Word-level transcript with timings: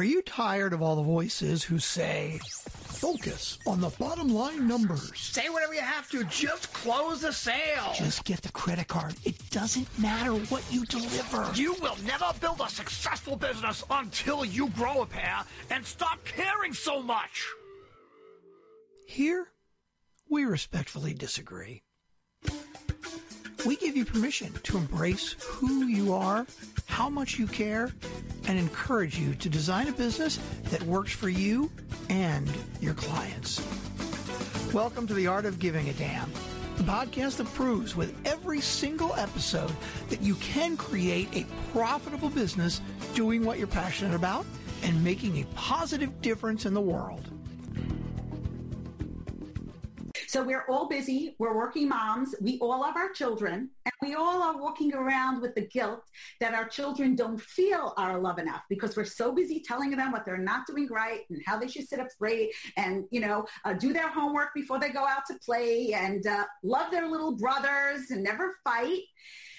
Are 0.00 0.04
you 0.04 0.22
tired 0.22 0.72
of 0.72 0.80
all 0.80 0.96
the 0.96 1.02
voices 1.02 1.62
who 1.62 1.78
say, 1.78 2.40
focus 2.46 3.58
on 3.66 3.82
the 3.82 3.90
bottom 3.98 4.28
line 4.28 4.66
numbers? 4.66 5.12
Say 5.14 5.50
whatever 5.50 5.74
you 5.74 5.82
have 5.82 6.08
to, 6.08 6.24
just 6.24 6.72
close 6.72 7.20
the 7.20 7.34
sale. 7.34 7.92
Just 7.94 8.24
get 8.24 8.40
the 8.40 8.50
credit 8.52 8.88
card. 8.88 9.14
It 9.24 9.36
doesn't 9.50 9.86
matter 9.98 10.32
what 10.48 10.64
you 10.70 10.86
deliver. 10.86 11.50
You 11.54 11.74
will 11.82 11.98
never 12.06 12.32
build 12.40 12.62
a 12.62 12.70
successful 12.70 13.36
business 13.36 13.84
until 13.90 14.42
you 14.42 14.70
grow 14.70 15.02
a 15.02 15.06
pair 15.06 15.44
and 15.68 15.84
stop 15.84 16.24
caring 16.24 16.72
so 16.72 17.02
much. 17.02 17.46
Here, 19.06 19.48
we 20.30 20.46
respectfully 20.46 21.12
disagree. 21.12 21.82
We 23.66 23.76
give 23.76 23.94
you 23.94 24.06
permission 24.06 24.52
to 24.62 24.78
embrace 24.78 25.36
who 25.38 25.86
you 25.86 26.14
are, 26.14 26.46
how 26.86 27.10
much 27.10 27.38
you 27.38 27.46
care, 27.46 27.92
and 28.48 28.58
encourage 28.58 29.18
you 29.18 29.34
to 29.34 29.50
design 29.50 29.88
a 29.88 29.92
business 29.92 30.38
that 30.70 30.82
works 30.84 31.12
for 31.12 31.28
you 31.28 31.70
and 32.08 32.50
your 32.80 32.94
clients. 32.94 33.62
Welcome 34.72 35.06
to 35.08 35.14
the 35.14 35.26
Art 35.26 35.44
of 35.44 35.58
Giving 35.58 35.90
a 35.90 35.92
Damn, 35.92 36.32
the 36.76 36.84
podcast 36.84 37.36
that 37.36 37.48
proves 37.48 37.94
with 37.94 38.16
every 38.26 38.62
single 38.62 39.14
episode 39.16 39.72
that 40.08 40.22
you 40.22 40.36
can 40.36 40.78
create 40.78 41.28
a 41.34 41.44
profitable 41.72 42.30
business 42.30 42.80
doing 43.14 43.44
what 43.44 43.58
you're 43.58 43.66
passionate 43.66 44.14
about 44.14 44.46
and 44.82 45.04
making 45.04 45.36
a 45.42 45.44
positive 45.54 46.22
difference 46.22 46.64
in 46.64 46.72
the 46.72 46.80
world. 46.80 47.28
So 50.30 50.44
we're 50.44 50.64
all 50.68 50.86
busy. 50.86 51.34
We're 51.40 51.56
working 51.56 51.88
moms. 51.88 52.36
We 52.40 52.56
all 52.60 52.84
have 52.84 52.96
our 52.96 53.10
children 53.10 53.68
and 53.84 53.92
we 54.00 54.14
all 54.14 54.40
are 54.44 54.62
walking 54.62 54.94
around 54.94 55.42
with 55.42 55.56
the 55.56 55.66
guilt 55.66 56.04
that 56.38 56.54
our 56.54 56.68
children 56.68 57.16
don't 57.16 57.40
feel 57.40 57.94
our 57.96 58.16
love 58.16 58.38
enough 58.38 58.62
because 58.68 58.96
we're 58.96 59.04
so 59.04 59.32
busy 59.32 59.58
telling 59.58 59.90
them 59.90 60.12
what 60.12 60.24
they're 60.24 60.38
not 60.38 60.68
doing 60.68 60.86
right 60.88 61.22
and 61.30 61.42
how 61.46 61.58
they 61.58 61.66
should 61.66 61.88
sit 61.88 61.98
up 61.98 62.12
straight 62.12 62.52
and, 62.76 63.06
you 63.10 63.20
know, 63.20 63.44
uh, 63.64 63.72
do 63.72 63.92
their 63.92 64.08
homework 64.08 64.54
before 64.54 64.78
they 64.78 64.90
go 64.90 65.04
out 65.04 65.26
to 65.26 65.34
play 65.44 65.94
and 65.94 66.24
uh, 66.28 66.44
love 66.62 66.92
their 66.92 67.08
little 67.08 67.32
brothers 67.32 68.12
and 68.12 68.22
never 68.22 68.54
fight. 68.62 69.00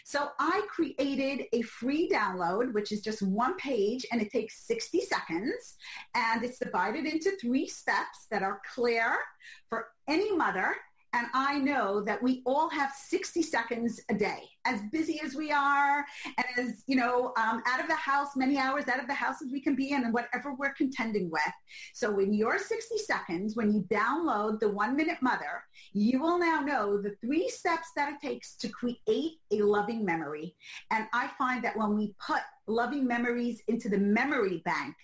So 0.04 0.30
I 0.40 0.62
created 0.70 1.46
a 1.54 1.62
free 1.62 2.10
download, 2.10 2.74
which 2.74 2.92
is 2.92 3.02
just 3.02 3.22
one 3.22 3.56
page 3.58 4.06
and 4.12 4.22
it 4.22 4.32
takes 4.32 4.66
60 4.68 5.02
seconds. 5.02 5.76
And 6.16 6.44
it's 6.44 6.60
divided 6.60 7.06
into 7.06 7.32
three 7.38 7.68
steps 7.68 8.28
that 8.32 8.44
are 8.44 8.62
clear 8.74 9.18
for 9.70 9.88
any 10.08 10.36
mother 10.36 10.76
and 11.14 11.28
I 11.34 11.60
know 11.60 12.02
that 12.02 12.24
we 12.24 12.42
all 12.46 12.70
have 12.70 12.92
60 12.94 13.42
seconds 13.42 14.00
a 14.10 14.14
day, 14.14 14.44
as 14.66 14.82
busy 14.94 15.20
as 15.24 15.36
we 15.36 15.52
are, 15.52 16.06
and 16.26 16.46
as, 16.58 16.84
you 16.88 16.96
know, 16.96 17.34
um, 17.38 17.62
out 17.68 17.82
of 17.82 17.88
the 17.88 17.96
house, 17.96 18.36
many 18.38 18.58
hours 18.58 18.88
out 18.88 19.00
of 19.00 19.08
the 19.08 19.14
house 19.14 19.42
as 19.42 19.52
we 19.52 19.60
can 19.60 19.76
be 19.76 19.92
in, 19.92 20.06
and 20.06 20.14
whatever 20.14 20.54
we're 20.54 20.74
contending 20.74 21.30
with. 21.30 21.42
So 21.94 22.20
in 22.20 22.34
your 22.34 22.58
60 22.58 22.98
seconds, 23.00 23.58
when 23.58 23.74
you 23.74 23.82
download 23.92 24.60
the 24.62 24.70
One 24.70 24.96
Minute 24.96 25.18
Mother, 25.22 25.64
you 25.92 26.22
will 26.22 26.40
now 26.40 26.62
know 26.62 27.02
the 27.02 27.16
three 27.20 27.50
steps 27.50 27.90
that 27.98 28.14
it 28.14 28.26
takes 28.26 28.56
to 28.58 28.70
create 28.70 29.40
a 29.52 29.62
loving 29.62 30.06
memory. 30.06 30.56
And 30.92 31.08
I 31.14 31.30
find 31.38 31.62
that 31.66 31.76
when 31.76 31.98
we 31.98 32.16
put 32.26 32.42
loving 32.68 33.06
memories 33.06 33.62
into 33.68 33.90
the 33.90 33.98
memory 33.98 34.62
bank, 34.64 34.96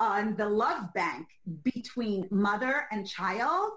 on 0.00 0.36
the 0.36 0.48
love 0.48 0.92
bank 0.94 1.26
between 1.64 2.26
mother 2.30 2.86
and 2.90 3.06
child, 3.06 3.72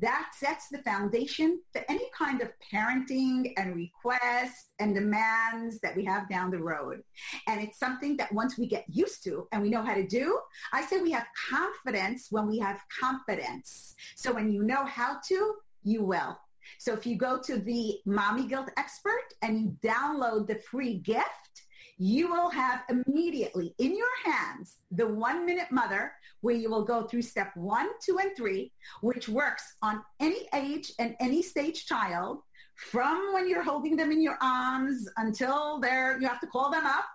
that 0.00 0.30
sets 0.34 0.68
the 0.68 0.78
foundation 0.78 1.60
for 1.72 1.84
any 1.88 2.08
kind 2.16 2.40
of 2.40 2.48
parenting 2.72 3.52
and 3.56 3.74
requests 3.74 4.70
and 4.78 4.94
demands 4.94 5.78
that 5.80 5.94
we 5.94 6.04
have 6.04 6.28
down 6.28 6.50
the 6.50 6.58
road. 6.58 7.02
And 7.46 7.60
it's 7.60 7.78
something 7.78 8.16
that 8.16 8.32
once 8.32 8.58
we 8.58 8.66
get 8.66 8.84
used 8.88 9.22
to 9.24 9.46
and 9.52 9.62
we 9.62 9.70
know 9.70 9.82
how 9.82 9.94
to 9.94 10.06
do, 10.06 10.38
I 10.72 10.84
say 10.86 11.00
we 11.00 11.12
have 11.12 11.26
confidence 11.50 12.28
when 12.30 12.48
we 12.48 12.58
have 12.58 12.80
confidence. 13.00 13.94
So 14.16 14.32
when 14.32 14.50
you 14.50 14.62
know 14.62 14.84
how 14.84 15.18
to, 15.28 15.54
you 15.82 16.02
will. 16.02 16.38
So 16.78 16.94
if 16.94 17.06
you 17.06 17.16
go 17.16 17.38
to 17.42 17.58
the 17.58 17.98
Mommy 18.06 18.46
Guilt 18.46 18.70
Expert 18.76 19.34
and 19.42 19.60
you 19.60 19.76
download 19.82 20.46
the 20.46 20.56
free 20.70 20.98
gift, 20.98 21.53
you 21.98 22.28
will 22.28 22.50
have 22.50 22.82
immediately 22.88 23.74
in 23.78 23.96
your 23.96 24.06
hands 24.24 24.78
the 24.90 25.06
one 25.06 25.46
minute 25.46 25.70
mother 25.70 26.12
where 26.40 26.54
you 26.54 26.68
will 26.70 26.84
go 26.84 27.06
through 27.06 27.22
step 27.22 27.50
one, 27.54 27.88
two, 28.04 28.18
and 28.18 28.36
three, 28.36 28.72
which 29.00 29.28
works 29.28 29.76
on 29.82 30.02
any 30.20 30.48
age 30.54 30.92
and 30.98 31.14
any 31.20 31.42
stage 31.42 31.86
child 31.86 32.40
from 32.74 33.32
when 33.32 33.48
you're 33.48 33.62
holding 33.62 33.96
them 33.96 34.10
in 34.10 34.20
your 34.20 34.36
arms 34.42 35.08
until 35.16 35.80
they're, 35.80 36.20
you 36.20 36.26
have 36.26 36.40
to 36.40 36.46
call 36.48 36.70
them 36.70 36.84
up 36.84 37.06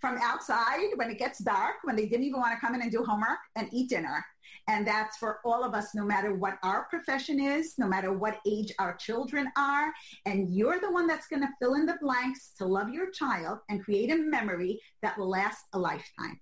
from 0.00 0.18
outside 0.22 0.90
when 0.96 1.10
it 1.10 1.18
gets 1.18 1.38
dark, 1.40 1.76
when 1.82 1.96
they 1.96 2.06
didn't 2.06 2.24
even 2.24 2.40
want 2.40 2.52
to 2.52 2.60
come 2.64 2.74
in 2.74 2.82
and 2.82 2.92
do 2.92 3.04
homework 3.04 3.38
and 3.56 3.68
eat 3.72 3.88
dinner. 3.88 4.24
And 4.68 4.86
that's 4.86 5.16
for 5.16 5.38
all 5.46 5.64
of 5.64 5.72
us, 5.72 5.94
no 5.94 6.04
matter 6.04 6.34
what 6.34 6.58
our 6.62 6.84
profession 6.90 7.40
is, 7.40 7.74
no 7.78 7.88
matter 7.88 8.12
what 8.12 8.38
age 8.46 8.70
our 8.78 8.94
children 8.96 9.50
are. 9.56 9.92
And 10.26 10.54
you're 10.54 10.78
the 10.78 10.92
one 10.92 11.06
that's 11.06 11.26
going 11.26 11.40
to 11.40 11.48
fill 11.58 11.74
in 11.74 11.86
the 11.86 11.96
blanks 12.02 12.52
to 12.58 12.66
love 12.66 12.90
your 12.90 13.10
child 13.10 13.60
and 13.70 13.82
create 13.82 14.10
a 14.12 14.16
memory 14.16 14.78
that 15.02 15.16
will 15.18 15.30
last 15.30 15.64
a 15.72 15.78
lifetime. 15.78 16.38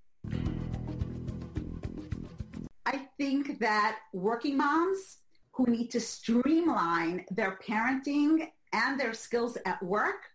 I 2.84 3.06
think 3.16 3.60
that 3.60 3.98
working 4.12 4.56
moms 4.56 5.18
who 5.52 5.66
need 5.66 5.90
to 5.92 6.00
streamline 6.00 7.24
their 7.30 7.58
parenting 7.66 8.48
and 8.72 8.98
their 8.98 9.14
skills 9.14 9.56
at 9.64 9.80
work 9.82 10.26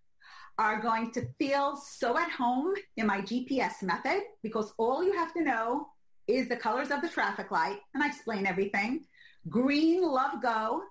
are 0.58 0.81
going 0.81 1.12
to 1.12 1.28
feel 1.40 1.75
so 1.75 2.18
at 2.18 2.31
home 2.31 2.73
in 2.96 3.06
my 3.06 3.19
GPS 3.22 3.84
method 3.84 4.22
because 4.44 4.73
all 4.78 5.03
you 5.03 5.13
have 5.13 5.34
to 5.34 5.44
know 5.44 5.88
is 6.28 6.48
the 6.48 6.56
colors 6.56 6.92
of 6.92 7.02
the 7.02 7.09
traffic 7.09 7.52
light, 7.52 7.80
and 7.94 8.04
I 8.04 8.08
explain 8.08 8.46
everything. 8.46 9.06
Green, 9.50 10.02
love 10.04 10.42
go. 10.42 10.84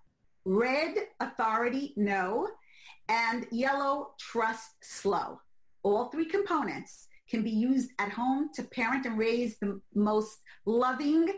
Red, 0.44 0.94
authority, 1.20 1.92
no. 1.96 2.48
And 3.08 3.46
yellow, 3.50 4.12
trust, 4.18 4.70
slow. 4.82 5.40
All 5.82 6.08
three 6.08 6.26
components 6.26 7.08
can 7.28 7.42
be 7.42 7.50
used 7.50 7.90
at 7.98 8.10
home 8.10 8.50
to 8.54 8.62
parent 8.64 9.06
and 9.06 9.18
raise 9.18 9.58
the 9.58 9.80
most 9.94 10.38
loving, 10.66 11.32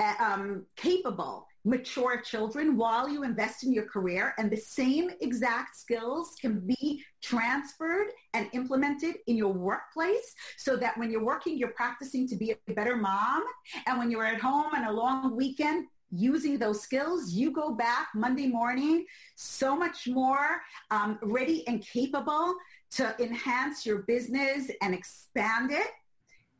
uh, 0.00 0.14
um, 0.20 0.66
capable, 0.76 1.46
mature 1.64 2.20
children 2.20 2.76
while 2.76 3.08
you 3.08 3.24
invest 3.24 3.64
in 3.64 3.72
your 3.72 3.84
career 3.84 4.34
and 4.38 4.50
the 4.50 4.56
same 4.56 5.10
exact 5.20 5.76
skills 5.76 6.34
can 6.40 6.60
be 6.60 7.02
transferred 7.20 8.08
and 8.34 8.48
implemented 8.52 9.16
in 9.26 9.36
your 9.36 9.52
workplace 9.52 10.34
so 10.56 10.76
that 10.76 10.96
when 10.96 11.10
you're 11.10 11.24
working 11.24 11.58
you're 11.58 11.72
practicing 11.72 12.26
to 12.28 12.36
be 12.36 12.52
a 12.52 12.72
better 12.72 12.96
mom. 12.96 13.42
And 13.86 13.98
when 13.98 14.10
you're 14.10 14.26
at 14.26 14.40
home 14.40 14.72
on 14.74 14.84
a 14.84 14.92
long 14.92 15.36
weekend 15.36 15.86
using 16.10 16.58
those 16.58 16.80
skills 16.80 17.34
you 17.34 17.50
go 17.50 17.70
back 17.70 18.08
monday 18.14 18.46
morning 18.46 19.04
so 19.36 19.76
much 19.76 20.08
more 20.08 20.62
um, 20.90 21.18
ready 21.20 21.66
and 21.68 21.84
capable 21.86 22.54
to 22.90 23.14
enhance 23.22 23.84
your 23.84 23.98
business 23.98 24.70
and 24.80 24.94
expand 24.94 25.70
it. 25.70 25.88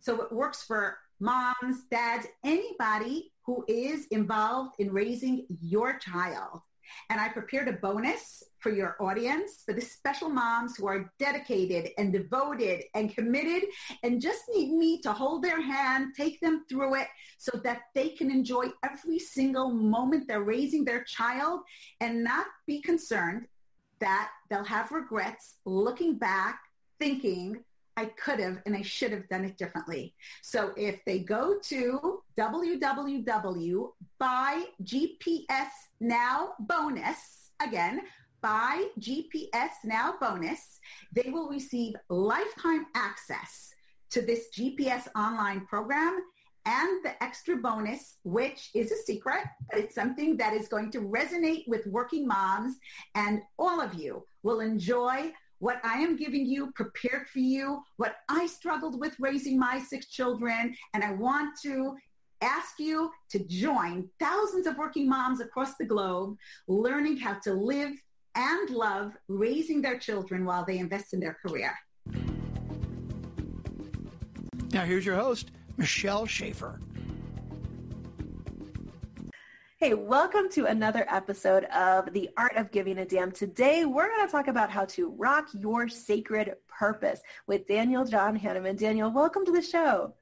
So 0.00 0.20
it 0.22 0.32
works 0.32 0.62
for 0.62 0.98
moms 1.20 1.84
dads 1.90 2.26
anybody 2.44 3.32
who 3.48 3.64
is 3.66 4.06
involved 4.10 4.74
in 4.78 4.92
raising 4.92 5.46
your 5.62 5.98
child. 5.98 6.60
And 7.08 7.18
I 7.18 7.30
prepared 7.30 7.66
a 7.68 7.72
bonus 7.72 8.42
for 8.58 8.70
your 8.70 8.94
audience 9.00 9.62
for 9.64 9.72
the 9.72 9.80
special 9.80 10.28
moms 10.28 10.76
who 10.76 10.86
are 10.86 11.10
dedicated 11.18 11.92
and 11.96 12.12
devoted 12.12 12.84
and 12.94 13.14
committed 13.14 13.70
and 14.02 14.20
just 14.20 14.42
need 14.54 14.74
me 14.74 15.00
to 15.00 15.14
hold 15.14 15.42
their 15.42 15.62
hand, 15.62 16.12
take 16.14 16.38
them 16.42 16.66
through 16.68 16.96
it 16.96 17.08
so 17.38 17.58
that 17.64 17.84
they 17.94 18.10
can 18.10 18.30
enjoy 18.30 18.66
every 18.84 19.18
single 19.18 19.70
moment 19.70 20.28
they're 20.28 20.42
raising 20.42 20.84
their 20.84 21.04
child 21.04 21.60
and 22.02 22.22
not 22.22 22.44
be 22.66 22.82
concerned 22.82 23.46
that 23.98 24.28
they'll 24.50 24.62
have 24.62 24.92
regrets 24.92 25.54
looking 25.64 26.18
back 26.18 26.60
thinking, 26.98 27.64
I 27.98 28.04
could 28.04 28.38
have 28.38 28.62
and 28.64 28.76
I 28.76 28.82
should 28.82 29.10
have 29.10 29.28
done 29.28 29.44
it 29.44 29.58
differently. 29.58 30.14
So 30.40 30.72
if 30.76 31.04
they 31.04 31.18
go 31.18 31.58
to 31.58 32.22
www 32.38 33.88
by 34.20 34.64
GPS 34.84 35.70
now 35.98 36.54
bonus, 36.60 37.50
again, 37.60 38.02
by 38.40 38.86
GPS 39.00 39.70
now 39.82 40.14
bonus, 40.20 40.78
they 41.12 41.28
will 41.30 41.48
receive 41.48 41.94
lifetime 42.08 42.86
access 42.94 43.74
to 44.10 44.22
this 44.22 44.46
GPS 44.56 45.08
online 45.16 45.66
program 45.66 46.20
and 46.66 47.04
the 47.04 47.20
extra 47.20 47.56
bonus, 47.56 48.18
which 48.22 48.70
is 48.74 48.92
a 48.92 48.96
secret, 48.96 49.42
but 49.72 49.80
it's 49.80 49.94
something 49.96 50.36
that 50.36 50.54
is 50.54 50.68
going 50.68 50.92
to 50.92 51.00
resonate 51.00 51.66
with 51.66 51.84
working 51.88 52.28
moms 52.28 52.76
and 53.16 53.42
all 53.58 53.80
of 53.80 53.94
you 53.94 54.24
will 54.44 54.60
enjoy 54.60 55.32
what 55.58 55.80
I 55.84 55.98
am 55.98 56.16
giving 56.16 56.46
you 56.46 56.72
prepared 56.72 57.28
for 57.28 57.40
you, 57.40 57.82
what 57.96 58.16
I 58.28 58.46
struggled 58.46 59.00
with 59.00 59.14
raising 59.18 59.58
my 59.58 59.78
six 59.80 60.06
children, 60.06 60.74
and 60.94 61.04
I 61.04 61.12
want 61.12 61.58
to 61.62 61.96
ask 62.40 62.78
you 62.78 63.10
to 63.30 63.40
join 63.40 64.08
thousands 64.20 64.66
of 64.66 64.76
working 64.76 65.08
moms 65.08 65.40
across 65.40 65.74
the 65.76 65.84
globe 65.84 66.36
learning 66.68 67.16
how 67.16 67.34
to 67.34 67.52
live 67.52 67.92
and 68.34 68.70
love 68.70 69.16
raising 69.26 69.82
their 69.82 69.98
children 69.98 70.44
while 70.44 70.64
they 70.64 70.78
invest 70.78 71.12
in 71.12 71.20
their 71.20 71.36
career. 71.44 71.74
Now 74.72 74.84
here's 74.84 75.04
your 75.04 75.16
host, 75.16 75.50
Michelle 75.76 76.26
Schaefer. 76.26 76.78
Hey, 79.80 79.94
welcome 79.94 80.48
to 80.54 80.66
another 80.66 81.06
episode 81.08 81.62
of 81.66 82.12
The 82.12 82.28
Art 82.36 82.56
of 82.56 82.72
Giving 82.72 82.98
a 82.98 83.04
Damn. 83.04 83.30
Today, 83.30 83.84
we're 83.84 84.08
going 84.08 84.26
to 84.26 84.32
talk 84.32 84.48
about 84.48 84.70
how 84.70 84.86
to 84.86 85.10
rock 85.10 85.50
your 85.54 85.86
sacred 85.86 86.56
purpose 86.66 87.20
with 87.46 87.68
Daniel 87.68 88.04
John 88.04 88.36
Hanneman. 88.36 88.76
Daniel, 88.76 89.08
welcome 89.08 89.46
to 89.46 89.52
the 89.52 89.62
show. 89.62 90.14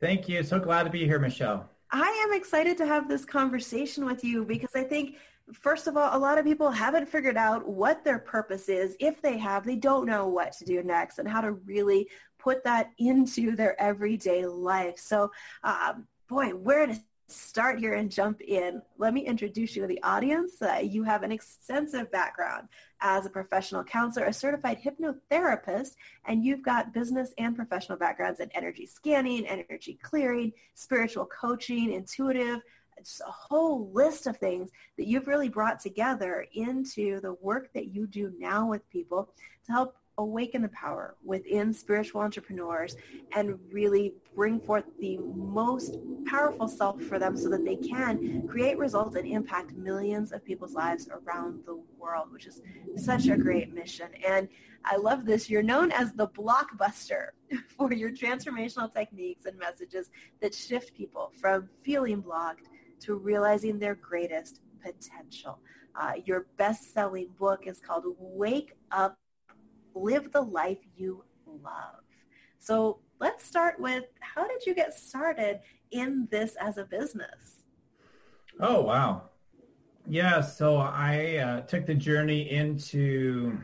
Thank 0.00 0.28
you. 0.28 0.42
So 0.42 0.58
glad 0.58 0.82
to 0.82 0.90
be 0.90 1.04
here, 1.04 1.20
Michelle. 1.20 1.70
I 1.92 2.08
am 2.26 2.36
excited 2.36 2.76
to 2.78 2.86
have 2.86 3.08
this 3.08 3.24
conversation 3.24 4.04
with 4.04 4.24
you 4.24 4.44
because 4.44 4.74
I 4.74 4.82
think, 4.82 5.18
first 5.52 5.86
of 5.86 5.96
all, 5.96 6.10
a 6.12 6.18
lot 6.18 6.36
of 6.36 6.44
people 6.44 6.68
haven't 6.68 7.08
figured 7.08 7.36
out 7.36 7.68
what 7.68 8.02
their 8.02 8.18
purpose 8.18 8.68
is. 8.68 8.96
If 8.98 9.22
they 9.22 9.38
have, 9.38 9.64
they 9.64 9.76
don't 9.76 10.06
know 10.06 10.26
what 10.26 10.50
to 10.54 10.64
do 10.64 10.82
next 10.82 11.20
and 11.20 11.28
how 11.28 11.40
to 11.40 11.52
really 11.52 12.08
put 12.36 12.64
that 12.64 12.90
into 12.98 13.54
their 13.54 13.80
everyday 13.80 14.44
life. 14.44 14.98
So, 14.98 15.30
um, 15.62 16.08
boy, 16.28 16.48
where 16.48 16.88
to 16.88 17.00
start 17.28 17.78
here 17.78 17.94
and 17.94 18.10
jump 18.10 18.40
in, 18.40 18.80
let 18.98 19.12
me 19.12 19.22
introduce 19.22 19.74
you 19.74 19.82
to 19.82 19.88
the 19.88 20.02
audience. 20.02 20.62
Uh, 20.62 20.80
you 20.82 21.02
have 21.02 21.22
an 21.22 21.32
extensive 21.32 22.10
background 22.12 22.68
as 23.00 23.26
a 23.26 23.30
professional 23.30 23.82
counselor, 23.82 24.26
a 24.26 24.32
certified 24.32 24.78
hypnotherapist, 24.80 25.96
and 26.26 26.44
you've 26.44 26.62
got 26.62 26.94
business 26.94 27.34
and 27.38 27.56
professional 27.56 27.98
backgrounds 27.98 28.40
in 28.40 28.48
energy 28.54 28.86
scanning, 28.86 29.46
energy 29.46 29.98
clearing, 30.02 30.52
spiritual 30.74 31.26
coaching, 31.26 31.92
intuitive, 31.92 32.60
just 32.98 33.20
a 33.20 33.30
whole 33.30 33.90
list 33.92 34.26
of 34.26 34.36
things 34.36 34.70
that 34.96 35.06
you've 35.06 35.26
really 35.26 35.48
brought 35.48 35.80
together 35.80 36.46
into 36.54 37.20
the 37.20 37.34
work 37.34 37.72
that 37.74 37.94
you 37.94 38.06
do 38.06 38.32
now 38.38 38.68
with 38.68 38.88
people 38.90 39.28
to 39.66 39.72
help 39.72 39.96
awaken 40.18 40.62
the 40.62 40.68
power 40.68 41.16
within 41.24 41.72
spiritual 41.72 42.20
entrepreneurs 42.20 42.96
and 43.34 43.58
really 43.70 44.14
bring 44.34 44.58
forth 44.58 44.84
the 44.98 45.18
most 45.18 45.98
powerful 46.26 46.68
self 46.68 47.00
for 47.02 47.18
them 47.18 47.36
so 47.36 47.48
that 47.48 47.64
they 47.64 47.76
can 47.76 48.46
create 48.48 48.78
results 48.78 49.16
and 49.16 49.26
impact 49.26 49.72
millions 49.72 50.32
of 50.32 50.44
people's 50.44 50.74
lives 50.74 51.08
around 51.08 51.60
the 51.66 51.78
world, 51.98 52.32
which 52.32 52.46
is 52.46 52.62
such 52.96 53.28
a 53.28 53.36
great 53.36 53.74
mission. 53.74 54.08
And 54.26 54.48
I 54.84 54.96
love 54.96 55.26
this. 55.26 55.50
You're 55.50 55.62
known 55.62 55.92
as 55.92 56.12
the 56.12 56.28
blockbuster 56.28 57.28
for 57.76 57.92
your 57.92 58.10
transformational 58.10 58.92
techniques 58.92 59.44
and 59.44 59.58
messages 59.58 60.10
that 60.40 60.54
shift 60.54 60.94
people 60.94 61.32
from 61.40 61.68
feeling 61.82 62.20
blocked 62.20 62.68
to 63.00 63.16
realizing 63.16 63.78
their 63.78 63.94
greatest 63.94 64.60
potential. 64.82 65.58
Uh, 65.98 66.12
your 66.24 66.46
best-selling 66.56 67.28
book 67.38 67.66
is 67.66 67.80
called 67.80 68.04
Wake 68.18 68.74
Up 68.90 69.18
live 69.96 70.32
the 70.32 70.42
life 70.42 70.78
you 70.96 71.24
love. 71.46 72.02
So 72.58 73.00
let's 73.20 73.44
start 73.44 73.80
with 73.80 74.04
how 74.20 74.46
did 74.46 74.66
you 74.66 74.74
get 74.74 74.94
started 74.94 75.60
in 75.90 76.28
this 76.30 76.56
as 76.60 76.78
a 76.78 76.84
business? 76.84 77.64
Oh, 78.60 78.82
wow. 78.82 79.22
Yeah, 80.08 80.40
so 80.40 80.76
I 80.76 81.36
uh, 81.36 81.60
took 81.62 81.86
the 81.86 81.94
journey 81.94 82.50
into 82.50 83.58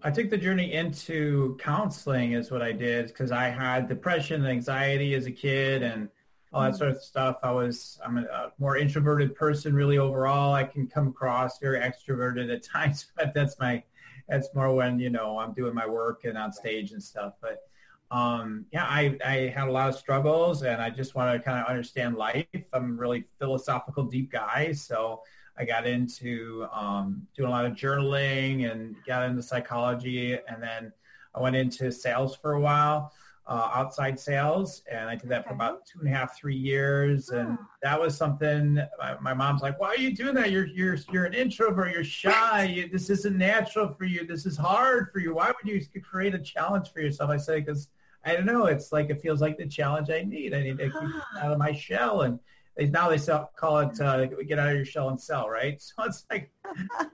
I 0.00 0.10
took 0.12 0.30
the 0.30 0.38
journey 0.38 0.72
into 0.72 1.56
counseling 1.60 2.32
is 2.32 2.52
what 2.52 2.62
I 2.62 2.70
did 2.70 3.08
because 3.08 3.32
I 3.32 3.48
had 3.48 3.88
depression 3.88 4.42
and 4.42 4.50
anxiety 4.50 5.14
as 5.14 5.26
a 5.26 5.32
kid 5.32 5.82
and 5.82 6.08
all 6.52 6.62
that 6.62 6.68
mm-hmm. 6.68 6.78
sort 6.78 6.90
of 6.92 7.02
stuff. 7.02 7.38
I 7.42 7.50
was 7.50 7.98
I'm 8.04 8.18
a, 8.18 8.22
a, 8.22 8.52
more 8.58 8.76
introverted 8.76 9.34
person 9.34 9.74
really 9.74 9.98
overall. 9.98 10.54
I 10.54 10.64
can 10.64 10.86
come 10.86 11.08
across 11.08 11.58
very 11.58 11.80
extroverted 11.80 12.52
at 12.52 12.62
times, 12.74 13.06
but 13.16 13.34
that's 13.34 13.58
my 13.58 13.82
that's 14.28 14.48
more 14.54 14.74
when 14.74 14.98
you 14.98 15.10
know 15.10 15.38
I'm 15.38 15.52
doing 15.52 15.74
my 15.74 15.86
work 15.86 16.24
and 16.24 16.36
on 16.36 16.52
stage 16.52 16.92
and 16.92 17.02
stuff. 17.02 17.34
But 17.40 17.62
um, 18.10 18.66
yeah, 18.72 18.84
I, 18.84 19.18
I 19.24 19.34
had 19.54 19.68
a 19.68 19.72
lot 19.72 19.88
of 19.88 19.94
struggles, 19.94 20.62
and 20.62 20.80
I 20.80 20.90
just 20.90 21.14
wanted 21.14 21.38
to 21.38 21.40
kind 21.40 21.58
of 21.58 21.66
understand 21.66 22.16
life. 22.16 22.46
I'm 22.72 22.92
a 22.92 22.94
really 22.94 23.24
philosophical, 23.38 24.04
deep 24.04 24.32
guy, 24.32 24.72
so 24.72 25.22
I 25.58 25.64
got 25.64 25.86
into 25.86 26.66
um, 26.72 27.26
doing 27.36 27.48
a 27.48 27.50
lot 27.52 27.66
of 27.66 27.72
journaling 27.72 28.70
and 28.70 28.96
got 29.06 29.28
into 29.28 29.42
psychology, 29.42 30.34
and 30.34 30.62
then 30.62 30.92
I 31.34 31.40
went 31.40 31.56
into 31.56 31.92
sales 31.92 32.36
for 32.36 32.52
a 32.52 32.60
while 32.60 33.12
uh, 33.48 33.70
outside 33.74 34.20
sales, 34.20 34.82
and 34.90 35.08
I 35.08 35.16
did 35.16 35.30
that 35.30 35.46
for 35.46 35.54
about 35.54 35.86
two 35.86 36.00
and 36.00 36.08
a 36.08 36.10
half, 36.10 36.36
three 36.36 36.54
years, 36.54 37.30
and 37.30 37.56
that 37.82 37.98
was 37.98 38.14
something. 38.14 38.78
My, 38.98 39.16
my, 39.20 39.32
mom's 39.32 39.62
like, 39.62 39.80
"Why 39.80 39.88
are 39.88 39.96
you 39.96 40.14
doing 40.14 40.34
that? 40.34 40.50
You're 40.50 40.66
you're 40.66 40.98
you're 41.10 41.24
an 41.24 41.32
introvert. 41.32 41.92
You're 41.92 42.04
shy. 42.04 42.64
You, 42.64 42.88
this 42.90 43.08
isn't 43.08 43.36
natural 43.36 43.94
for 43.94 44.04
you. 44.04 44.26
This 44.26 44.44
is 44.44 44.58
hard 44.58 45.08
for 45.12 45.20
you. 45.20 45.34
Why 45.34 45.46
would 45.46 45.72
you 45.72 45.82
create 46.02 46.34
a 46.34 46.38
challenge 46.38 46.92
for 46.92 47.00
yourself?" 47.00 47.30
I 47.30 47.38
say, 47.38 47.60
"Because 47.60 47.88
I 48.22 48.34
don't 48.34 48.44
know. 48.44 48.66
It's 48.66 48.92
like 48.92 49.08
it 49.08 49.22
feels 49.22 49.40
like 49.40 49.56
the 49.56 49.66
challenge 49.66 50.10
I 50.10 50.22
need. 50.22 50.52
I 50.52 50.62
need 50.62 50.78
to 50.78 50.88
get 50.88 50.96
out 51.40 51.52
of 51.52 51.58
my 51.58 51.72
shell 51.72 52.22
and." 52.22 52.38
They, 52.78 52.86
now 52.86 53.10
they 53.10 53.18
sell, 53.18 53.50
call 53.56 53.80
it 53.80 54.00
uh, 54.00 54.26
get 54.26 54.60
out 54.60 54.68
of 54.68 54.76
your 54.76 54.84
shell 54.84 55.08
and 55.08 55.20
sell, 55.20 55.48
right? 55.48 55.82
So 55.98 56.04
it's 56.04 56.24
like 56.30 56.50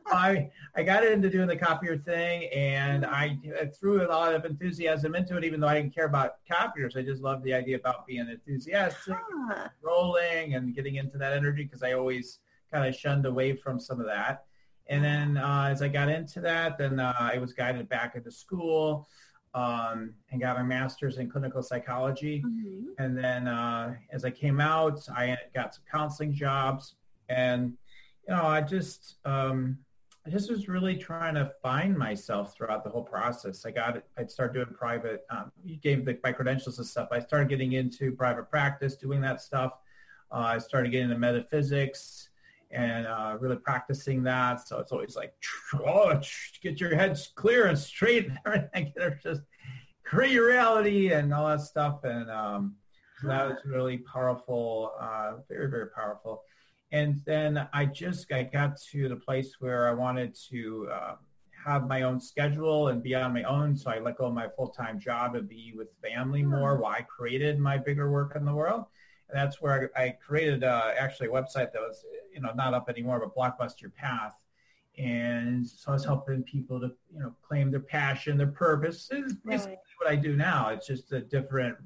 I 0.09 0.51
I 0.77 0.83
got 0.83 1.05
into 1.07 1.31
doing 1.31 1.49
the 1.49 1.57
copier 1.57 1.97
thing, 1.97 2.51
and 2.53 3.07
I, 3.07 3.39
I, 3.61 3.67
threw 3.67 4.07
a 4.07 4.09
lot 4.09 4.35
of 4.35 4.45
enthusiasm 4.45 5.15
into 5.15 5.37
it, 5.39 5.45
even 5.45 5.61
though 5.61 5.69
I 5.69 5.81
didn't 5.81 5.95
care 5.95 6.05
about 6.05 6.37
copiers. 6.51 6.97
I 6.97 7.03
just 7.03 7.23
loved 7.23 7.45
the 7.45 7.55
idea 7.55 7.77
about 7.77 8.07
being 8.07 8.29
enthusiastic, 8.29 9.17
huh. 9.49 9.69
rolling, 9.83 10.55
and 10.55 10.75
getting 10.75 10.97
into 10.97 11.17
that 11.19 11.33
energy 11.33 11.65
because 11.65 11.83
I 11.83 11.93
always 11.93 12.41
kind 12.71 12.87
of 12.87 12.95
shunned 12.95 13.25
away 13.25 13.55
from 13.55 13.81
some 13.81 14.01
of 14.01 14.07
that. 14.07 14.45
And 14.89 15.03
then 15.03 15.39
uh, 15.39 15.69
as 15.71 15.81
I 15.81 15.89
got 15.89 16.11
into 16.11 16.41
that, 16.43 16.77
then 16.77 17.01
uh, 17.01 17.15
I 17.19 17.39
was 17.39 17.55
guided 17.55 17.89
back 17.89 18.17
into 18.17 18.31
school 18.31 19.09
um, 19.55 20.13
and 20.31 20.41
got 20.41 20.57
my 20.57 20.63
master's 20.63 21.19
in 21.19 21.31
clinical 21.31 21.63
psychology. 21.63 22.43
Mm-hmm. 22.45 22.87
And 22.99 23.17
then 23.17 23.47
uh, 23.49 23.95
as 24.11 24.25
I 24.25 24.31
came 24.31 24.61
out, 24.61 25.01
I 25.09 25.37
got 25.55 25.75
some 25.75 25.85
counseling 25.91 26.35
jobs, 26.35 26.97
and 27.29 27.75
you 28.29 28.35
know, 28.35 28.45
I 28.45 28.61
just 28.61 29.17
um, 29.25 29.79
I 30.27 30.31
just 30.31 30.51
was 30.51 30.69
really 30.69 30.97
trying 30.97 31.35
to 31.35 31.53
find 31.63 31.97
myself 31.97 32.55
throughout 32.57 32.83
the 32.83 32.91
whole 32.91 33.03
process. 33.05 33.65
I 33.65 33.71
got 33.71 34.03
I 34.19 34.27
started 34.27 34.55
doing 34.55 34.77
private. 34.77 35.25
Um, 35.31 35.53
you 35.65 35.77
gave 35.77 36.05
the, 36.05 36.19
my 36.25 36.33
credentials 36.33 36.79
and 36.79 36.87
stuff. 36.87 37.09
I 37.13 37.21
started 37.21 37.49
getting 37.49 37.73
into 37.73 38.13
private 38.13 38.51
practice, 38.51 38.97
doing 38.97 39.21
that 39.21 39.41
stuff. 39.41 39.73
Uh, 40.33 40.39
I 40.39 40.59
started 40.59 40.91
getting 40.91 41.11
into 41.11 41.19
metaphysics 41.19 42.31
and 42.75 43.07
uh, 43.07 43.37
really 43.41 43.57
practicing 43.57 44.23
that. 44.25 44.67
So 44.67 44.79
it's 44.79 44.93
always 44.93 45.17
like, 45.17 45.35
oh, 45.75 46.21
get 46.63 46.81
your 46.81 46.95
head 46.95 47.19
clear 47.37 47.67
and 47.67 47.79
straight 47.79 48.29
and 48.29 48.39
everything. 48.45 48.93
just 49.23 49.43
create 50.05 50.33
your 50.33 50.49
reality 50.49 51.13
and 51.13 51.33
all 51.33 51.49
that 51.49 51.61
stuff. 51.61 52.05
And 52.05 52.31
um, 52.31 52.77
so 53.21 53.29
that 53.29 53.49
was 53.49 53.59
really 53.65 53.99
powerful, 53.99 54.93
uh, 55.01 55.35
very, 55.49 55.71
very 55.71 55.89
powerful. 55.91 56.43
And 56.93 57.21
then 57.27 57.67
I 57.73 57.87
just 57.87 58.31
I 58.33 58.45
got 58.45 58.81
to 58.93 59.09
the 59.09 59.17
place 59.17 59.57
where 59.59 59.89
I 59.89 59.93
wanted 59.93 60.37
to 60.51 60.89
uh, 60.93 61.15
have 61.65 61.89
my 61.89 62.03
own 62.03 62.21
schedule 62.21 62.89
and 62.89 63.03
be 63.03 63.15
on 63.15 63.33
my 63.33 63.43
own. 63.45 63.77
So 63.77 63.91
I 63.91 63.99
let 63.99 64.19
go 64.19 64.27
of 64.27 64.35
my 64.35 64.49
full-time 64.57 65.01
job 65.01 65.35
and 65.35 65.49
be 65.49 65.73
with 65.75 65.89
family 66.03 66.43
more 66.43 66.77
while 66.77 66.93
I 66.93 67.03
created 67.03 67.59
my 67.59 67.79
bigger 67.79 68.11
work 68.11 68.37
in 68.37 68.45
the 68.45 68.55
world. 68.55 68.85
And 69.29 69.39
that's 69.39 69.61
where 69.61 69.91
I, 69.97 70.03
I 70.05 70.11
created 70.11 70.65
uh, 70.65 70.93
actually 70.99 71.29
a 71.29 71.31
website 71.31 71.73
that 71.73 71.81
was 71.81 72.05
you 72.35 72.41
know, 72.41 72.53
not 72.55 72.75
up 72.75 72.89
anymore, 72.89 73.21
but 73.21 73.35
Blockbuster 73.35 73.95
Path. 73.95 74.35
And 74.99 75.67
so 75.67 75.91
I 75.91 75.95
was 75.95 76.05
helping 76.05 76.43
people 76.43 76.81
to, 76.81 76.93
you 77.13 77.21
know, 77.21 77.35
claim 77.43 77.71
their 77.71 77.81
passion, 77.81 78.37
their 78.37 78.49
purpose. 78.49 79.09
It's 79.11 79.35
basically 79.35 79.73
right. 79.73 79.79
what 79.99 80.11
I 80.11 80.17
do 80.17 80.37
now. 80.37 80.69
It's 80.69 80.87
just 80.87 81.13
a 81.13 81.21
different, 81.21 81.79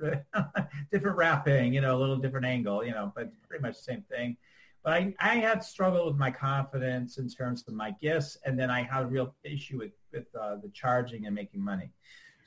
different 0.92 1.16
wrapping, 1.16 1.72
you 1.72 1.80
know, 1.80 1.96
a 1.96 1.98
little 1.98 2.16
different 2.16 2.44
angle, 2.44 2.84
you 2.84 2.92
know, 2.92 3.12
but 3.14 3.30
pretty 3.48 3.62
much 3.62 3.76
the 3.76 3.82
same 3.82 4.02
thing. 4.10 4.36
But 4.82 4.92
I, 4.92 5.14
I 5.20 5.36
had 5.36 5.64
struggled 5.64 6.06
with 6.06 6.16
my 6.16 6.30
confidence 6.30 7.18
in 7.18 7.28
terms 7.28 7.64
of 7.66 7.74
my 7.74 7.94
gifts, 8.00 8.36
and 8.44 8.58
then 8.58 8.70
I 8.70 8.82
had 8.82 9.04
a 9.04 9.06
real 9.06 9.34
issue 9.42 9.78
with, 9.78 9.92
with 10.12 10.26
uh, 10.38 10.56
the 10.56 10.68
charging 10.68 11.26
and 11.26 11.34
making 11.34 11.62
money. 11.62 11.90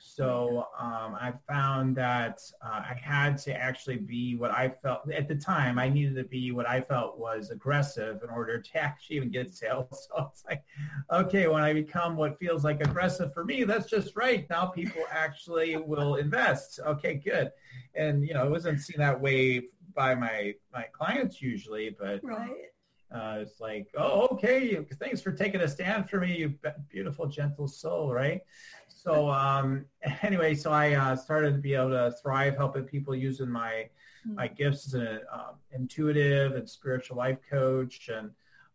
So 0.04 0.66
um, 0.78 1.14
I 1.14 1.32
found 1.48 1.96
that 1.96 2.40
uh, 2.60 2.82
I 2.90 2.98
had 3.00 3.38
to 3.38 3.54
actually 3.54 3.96
be 3.96 4.34
what 4.34 4.50
I 4.50 4.68
felt 4.68 5.10
at 5.10 5.28
the 5.28 5.36
time. 5.36 5.78
I 5.78 5.88
needed 5.88 6.16
to 6.16 6.24
be 6.24 6.50
what 6.50 6.68
I 6.68 6.80
felt 6.80 7.18
was 7.18 7.50
aggressive 7.50 8.20
in 8.22 8.28
order 8.28 8.60
to 8.60 8.78
actually 8.78 9.16
even 9.16 9.30
get 9.30 9.54
sales. 9.54 9.88
So 10.12 10.28
it's 10.30 10.44
like, 10.44 10.64
okay, 11.10 11.46
when 11.46 11.62
I 11.62 11.72
become 11.72 12.16
what 12.16 12.38
feels 12.38 12.64
like 12.64 12.82
aggressive 12.82 13.32
for 13.32 13.44
me, 13.44 13.64
that's 13.64 13.88
just 13.88 14.16
right. 14.16 14.48
Now 14.50 14.66
people 14.66 15.02
actually 15.10 15.76
will 15.76 16.16
invest. 16.16 16.80
Okay, 16.84 17.14
good. 17.14 17.52
And 17.94 18.26
you 18.26 18.34
know, 18.34 18.44
it 18.44 18.50
wasn't 18.50 18.80
seen 18.80 18.98
that 18.98 19.18
way 19.18 19.68
by 19.94 20.14
my 20.14 20.54
my 20.72 20.86
clients 20.92 21.40
usually, 21.40 21.90
but 21.98 22.20
right. 22.22 22.71
Uh, 23.14 23.38
it's 23.40 23.60
like, 23.60 23.88
oh, 23.96 24.28
okay, 24.32 24.78
thanks 24.98 25.20
for 25.20 25.32
taking 25.32 25.60
a 25.60 25.68
stand 25.68 26.08
for 26.08 26.20
me, 26.20 26.36
you 26.36 26.54
beautiful, 26.88 27.26
gentle 27.26 27.68
soul, 27.68 28.12
right? 28.12 28.40
So 28.88 29.30
um, 29.30 29.84
anyway, 30.22 30.54
so 30.54 30.72
I 30.72 30.94
uh, 30.94 31.16
started 31.16 31.52
to 31.52 31.58
be 31.58 31.74
able 31.74 31.90
to 31.90 32.14
thrive 32.22 32.56
helping 32.56 32.84
people 32.84 33.14
using 33.14 33.50
my 33.50 33.88
mm-hmm. 34.26 34.36
my 34.36 34.48
gifts 34.48 34.86
as 34.86 34.94
an 34.94 35.20
uh, 35.32 35.52
intuitive 35.72 36.52
and 36.52 36.68
spiritual 36.68 37.16
life 37.16 37.38
coach 37.48 38.08
and 38.08 38.30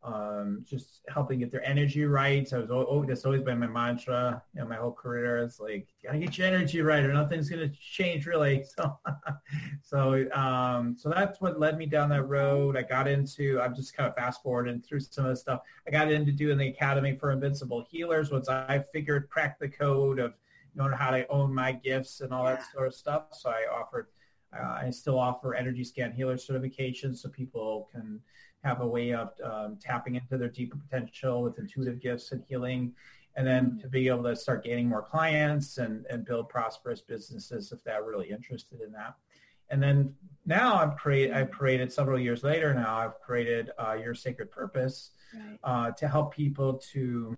um, 0.08 0.64
just 0.64 1.02
helping 1.10 1.40
get 1.40 1.52
their 1.52 1.64
energy 1.66 2.06
right. 2.06 2.52
I 2.54 2.60
was 2.60 2.70
oh, 2.72 3.04
that's 3.06 3.26
always 3.26 3.42
been 3.42 3.60
my 3.60 3.68
mantra. 3.68 4.42
You 4.56 4.62
know, 4.62 4.68
my 4.68 4.78
whole 4.78 4.94
career 4.94 5.44
is 5.44 5.60
like, 5.60 5.90
gotta 6.02 6.18
get 6.18 6.38
your 6.38 6.48
energy 6.48 6.82
right, 6.82 7.04
or 7.04 7.12
nothing's 7.12 7.50
gonna 7.50 7.70
change 7.70 8.26
really. 8.26 8.64
So, 8.78 9.00
so, 9.82 10.32
um, 10.34 10.96
so 10.98 11.10
that's 11.10 11.42
what 11.42 11.60
led 11.60 11.78
me 11.78 11.88
down 11.88 12.10
that 12.10 12.24
road. 12.24 12.78
I 12.78 12.84
got 12.84 13.08
into. 13.08 13.60
I'm 13.60 13.76
just 13.76 13.96
kind 13.96 14.08
of 14.08 14.16
fast 14.16 14.42
forwarding 14.44 14.82
through 14.82 15.02
some 15.02 15.26
of 15.26 15.32
the 15.32 15.36
stuff. 15.36 15.62
I 15.88 15.92
got 15.92 16.12
into 16.12 16.32
doing 16.32 16.58
the 16.58 16.68
Academy 16.68 17.18
for 17.18 17.32
Invincible 17.32 17.86
Healers 17.90 18.32
once 18.32 18.50
I 18.50 18.84
figured, 18.94 19.30
cracked 19.30 19.60
the 19.60 19.70
code 19.70 20.20
of 20.20 20.34
knowing 20.76 20.94
how 20.94 21.12
to 21.12 21.28
own 21.28 21.54
my 21.54 21.72
gifts 21.72 22.22
and 22.22 22.32
all 22.32 22.46
yeah. 22.46 22.56
that 22.56 22.72
sort 22.72 22.88
of 22.88 22.96
stuff. 22.96 23.24
So 23.34 23.50
I 23.50 23.66
offered. 23.74 24.08
Uh, 24.58 24.80
I 24.86 24.90
still 24.92 25.20
offer 25.20 25.56
energy 25.56 25.84
scan 25.84 26.14
healer 26.14 26.38
certification 26.38 27.14
so 27.14 27.28
people 27.28 27.90
can 27.92 28.22
have 28.68 28.82
a 28.82 28.88
way 28.88 29.14
of 29.14 29.28
um, 29.52 29.78
tapping 29.88 30.16
into 30.16 30.38
their 30.38 30.50
deeper 30.60 30.78
potential 30.86 31.36
with 31.42 31.58
intuitive 31.64 32.00
gifts 32.08 32.32
and 32.34 32.44
healing, 32.50 32.94
and 33.36 33.46
then 33.52 33.64
mm-hmm. 33.66 33.80
to 33.80 33.88
be 33.88 34.08
able 34.08 34.24
to 34.24 34.36
start 34.36 34.64
gaining 34.64 34.88
more 34.90 35.06
clients 35.14 35.78
and, 35.78 36.06
and 36.12 36.26
build 36.26 36.50
prosperous 36.50 37.02
businesses 37.02 37.72
if 37.72 37.84
they're 37.84 38.04
really 38.04 38.30
interested 38.38 38.80
in 38.82 38.92
that. 38.92 39.14
And 39.70 39.84
then 39.84 40.14
now 40.46 40.76
I've 40.76 40.96
created, 40.96 41.36
I've 41.36 41.52
created 41.52 41.92
several 41.92 42.20
years 42.20 42.44
later 42.44 42.74
now, 42.74 42.96
I've 43.04 43.20
created 43.20 43.72
uh, 43.78 43.96
Your 44.04 44.16
Sacred 44.16 44.50
Purpose 44.50 45.12
right. 45.36 45.60
uh, 45.64 45.92
to 45.92 46.08
help 46.08 46.34
people 46.34 46.70
to, 46.94 47.36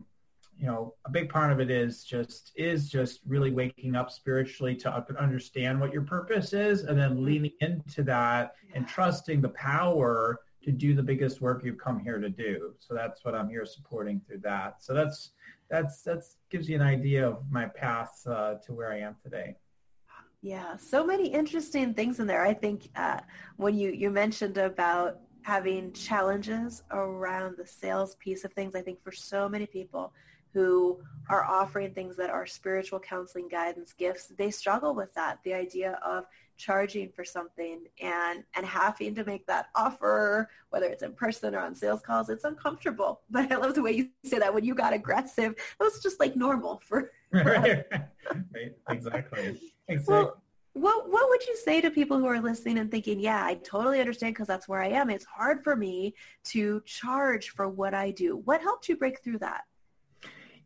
you 0.62 0.68
know, 0.68 0.94
a 1.06 1.10
big 1.10 1.28
part 1.30 1.52
of 1.52 1.60
it 1.60 1.72
is 1.72 2.04
just, 2.04 2.52
is 2.56 2.90
just 2.90 3.22
really 3.26 3.52
waking 3.52 3.96
up 3.96 4.12
spiritually 4.12 4.76
to 4.76 4.88
understand 5.18 5.80
what 5.80 5.92
your 5.92 6.04
purpose 6.04 6.54
is 6.54 6.84
and 6.84 7.00
then 7.00 7.26
leaning 7.26 7.56
into 7.62 8.04
that 8.04 8.44
yeah. 8.46 8.76
and 8.76 8.88
trusting 8.88 9.42
the 9.42 9.50
power 9.50 10.42
to 10.64 10.72
do 10.72 10.94
the 10.94 11.04
biggest 11.04 11.42
work 11.42 11.64
you've 11.64 11.78
come 11.78 12.00
here 12.00 12.20
to 12.20 12.30
do. 12.30 12.74
So 12.80 12.94
that's 12.94 13.24
what 13.24 13.34
I'm 13.34 13.50
here 13.50 13.66
supporting 13.66 14.22
through 14.26 14.40
that. 14.40 14.84
So 14.84 14.94
that's 14.94 15.32
that's 15.70 16.02
that's 16.02 16.38
gives 16.50 16.68
you 16.68 16.76
an 16.76 16.82
idea 16.82 17.28
of 17.28 17.44
my 17.50 17.66
path 17.66 18.22
uh, 18.28 18.56
to 18.66 18.74
where 18.74 18.92
I 18.92 19.00
am 19.00 19.16
today. 19.24 19.56
Yeah, 20.42 20.78
so 20.78 21.06
many 21.06 21.28
interesting 21.28 21.94
things 21.94 22.20
in 22.20 22.28
there. 22.28 22.46
I 22.46 22.54
think 22.54 22.90
uh, 22.96 23.20
when 23.58 23.76
you 23.76 23.92
you 23.92 24.10
mentioned 24.10 24.58
about 24.58 25.20
having 25.44 25.92
challenges 25.94 26.84
around 26.92 27.56
the 27.58 27.66
sales 27.66 28.16
piece 28.16 28.44
of 28.44 28.54
things, 28.54 28.76
I 28.76 28.82
think 28.82 29.02
for 29.04 29.12
so 29.12 29.48
many 29.48 29.66
people 29.66 30.14
who 30.54 31.00
are 31.30 31.46
offering 31.46 31.94
things 31.94 32.16
that 32.18 32.30
are 32.30 32.46
spiritual 32.46 33.00
counseling, 33.00 33.48
guidance, 33.48 33.94
gifts, 33.94 34.32
they 34.38 34.50
struggle 34.50 34.96
with 34.96 35.14
that. 35.14 35.40
The 35.44 35.54
idea 35.54 36.00
of 36.04 36.26
charging 36.60 37.10
for 37.10 37.24
something 37.24 37.86
and 38.02 38.44
and 38.56 38.66
having 38.66 39.16
to 39.16 39.24
make 39.24 39.48
that 39.48 39.70
offer 39.76 40.50
whether 40.70 40.86
it's 40.86 41.02
in 41.02 41.14
person 41.14 41.56
or 41.56 41.60
on 41.60 41.74
sales 41.74 42.02
calls 42.02 42.30
it's 42.30 42.44
uncomfortable 42.44 43.22
but 43.32 43.52
i 43.52 43.56
love 43.56 43.74
the 43.74 43.82
way 43.82 43.92
you 43.92 44.10
say 44.26 44.38
that 44.38 44.54
when 44.54 44.64
you 44.64 44.76
got 44.76 44.94
aggressive 44.94 45.54
it 45.54 45.84
was 45.84 46.04
just 46.04 46.20
like 46.20 46.36
normal 46.36 46.82
for, 46.86 47.12
for 47.32 47.44
right. 47.44 47.86
right. 48.54 48.76
exactly 48.90 49.60
exactly 49.88 50.14
well, 50.14 50.42
what 50.74 51.10
what 51.10 51.30
would 51.30 51.46
you 51.48 51.58
say 51.58 51.82
to 51.82 51.90
people 51.90 52.18
who 52.20 52.28
are 52.28 52.40
listening 52.40 52.78
and 52.78 52.90
thinking, 52.92 53.20
yeah, 53.20 53.44
I 53.44 53.56
totally 53.56 54.00
understand 54.00 54.36
because 54.36 54.48
that's 54.48 54.68
where 54.68 54.82
I 54.82 54.90
am. 54.90 55.10
It's 55.10 55.26
hard 55.26 55.64
for 55.64 55.76
me 55.76 56.14
to 56.46 56.82
charge 56.86 57.50
for 57.50 57.68
what 57.68 57.94
I 57.94 58.12
do. 58.12 58.38
What 58.38 58.62
helped 58.62 58.88
you 58.88 58.96
break 58.96 59.22
through 59.22 59.40
that? 59.40 59.64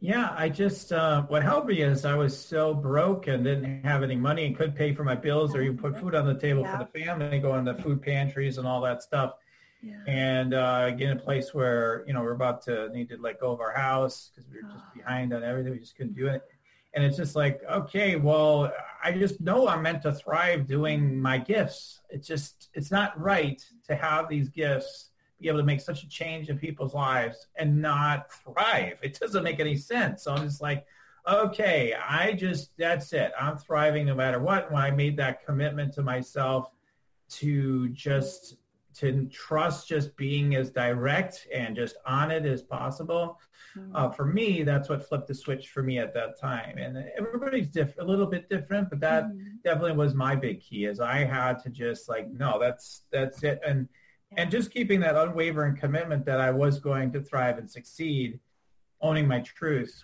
Yeah, 0.03 0.36
I 0.38 0.50
just 0.50 0.91
uh, 0.91 1.22
what 1.24 1.43
helped 1.43 1.69
me 1.69 1.81
is 1.81 2.03
I 2.03 2.15
was 2.15 2.38
so 2.38 2.74
broke 2.74 3.27
and 3.27 3.41
didn't 3.41 3.86
have 3.86 4.03
any 4.03 4.17
money 4.17 4.45
and 4.45 4.53
couldn't 4.53 4.75
pay 4.75 4.93
for 4.93 5.05
my 5.05 5.15
bills 5.15 5.55
or 5.55 5.62
even 5.62 5.77
put 5.77 5.98
food 5.98 6.13
on 6.13 6.25
the 6.25 6.38
table 6.38 6.63
yeah. 6.63 6.77
for 6.77 6.83
the 6.83 7.05
family, 7.05 7.39
Go 7.39 7.53
going 7.53 7.63
to 7.63 7.75
food 7.75 8.01
pantries 8.01 8.57
and 8.57 8.67
all 8.67 8.81
that 8.81 9.01
stuff. 9.01 9.36
Yeah. 9.81 9.93
And 10.05 10.53
uh, 10.53 10.91
get 10.91 11.10
in 11.12 11.17
a 11.17 11.22
place 11.22 11.53
where 11.53 12.03
you 12.05 12.12
know 12.12 12.22
we're 12.22 12.33
about 12.33 12.63
to 12.63 12.89
need 12.89 13.07
to 13.10 13.17
let 13.17 13.39
go 13.39 13.53
of 13.53 13.62
our 13.62 13.72
house 13.72 14.29
because 14.36 14.50
we 14.51 14.57
were 14.57 14.69
just 14.74 14.83
oh. 14.86 14.98
behind 14.98 15.33
on 15.33 15.41
everything. 15.41 15.72
We 15.72 15.79
just 15.79 15.95
couldn't 15.95 16.15
do 16.15 16.27
it. 16.27 16.41
And 16.93 17.05
it's 17.05 17.15
just 17.15 17.33
like, 17.33 17.62
okay, 17.72 18.17
well, 18.17 18.74
I 19.01 19.13
just 19.13 19.39
know 19.39 19.69
I'm 19.69 19.83
meant 19.83 20.01
to 20.01 20.12
thrive 20.12 20.67
doing 20.67 21.19
my 21.19 21.38
gifts. 21.38 22.01
It's 22.10 22.27
just, 22.27 22.69
it's 22.74 22.91
not 22.91 23.19
right 23.19 23.63
to 23.88 23.95
have 23.95 24.29
these 24.29 24.50
gifts 24.50 25.10
be 25.43 25.50
able 25.50 25.59
to 25.59 25.65
make 25.65 25.81
such 25.81 26.03
a 26.03 26.09
change 26.09 26.50
in 26.50 26.57
people's 26.57 26.93
lives 26.93 27.47
and 27.57 27.79
not 27.81 28.31
thrive. 28.31 28.97
It 29.03 29.19
doesn't 29.19 29.43
make 29.43 29.59
any 29.59 29.75
sense. 29.75 30.23
So 30.23 30.33
I'm 30.33 30.43
just 30.43 30.62
like, 30.62 30.85
okay, 31.27 31.93
I 31.93 32.31
just, 32.33 32.71
that's 32.77 33.13
it. 33.13 33.31
I'm 33.39 33.57
thriving 33.57 34.05
no 34.05 34.15
matter 34.15 34.39
what. 34.39 34.71
When 34.71 34.81
I 34.81 34.89
made 34.89 35.17
that 35.17 35.45
commitment 35.45 35.93
to 35.95 36.01
myself 36.01 36.71
to 37.31 37.89
just, 37.89 38.55
to 38.95 39.25
trust 39.25 39.88
just 39.88 40.15
being 40.15 40.55
as 40.55 40.69
direct 40.69 41.47
and 41.53 41.75
just 41.75 41.97
on 42.05 42.31
it 42.31 42.45
as 42.45 42.62
possible. 42.62 43.39
Mm-hmm. 43.77 43.95
Uh, 43.95 44.09
for 44.12 44.25
me, 44.25 44.63
that's 44.63 44.88
what 44.88 45.07
flipped 45.07 45.27
the 45.27 45.35
switch 45.35 45.69
for 45.69 45.83
me 45.83 45.97
at 45.97 46.13
that 46.13 46.39
time. 46.39 46.77
And 46.77 47.03
everybody's 47.17 47.67
diff- 47.67 47.97
a 48.00 48.03
little 48.03 48.27
bit 48.27 48.50
different, 48.50 48.89
but 48.89 49.00
that 49.01 49.25
mm-hmm. 49.25 49.55
definitely 49.63 49.97
was 49.97 50.13
my 50.13 50.35
big 50.35 50.62
key 50.62 50.85
is 50.85 51.00
I 51.00 51.25
had 51.25 51.62
to 51.63 51.69
just 51.69 52.07
like, 52.07 52.31
no, 52.31 52.59
that's, 52.59 53.03
that's 53.12 53.43
it. 53.43 53.59
And, 53.67 53.89
and 54.37 54.51
just 54.51 54.71
keeping 54.71 54.99
that 55.01 55.15
unwavering 55.15 55.75
commitment 55.75 56.25
that 56.25 56.39
I 56.39 56.51
was 56.51 56.79
going 56.79 57.11
to 57.13 57.21
thrive 57.21 57.57
and 57.57 57.69
succeed, 57.69 58.39
owning 59.01 59.27
my 59.27 59.41
truth, 59.41 60.03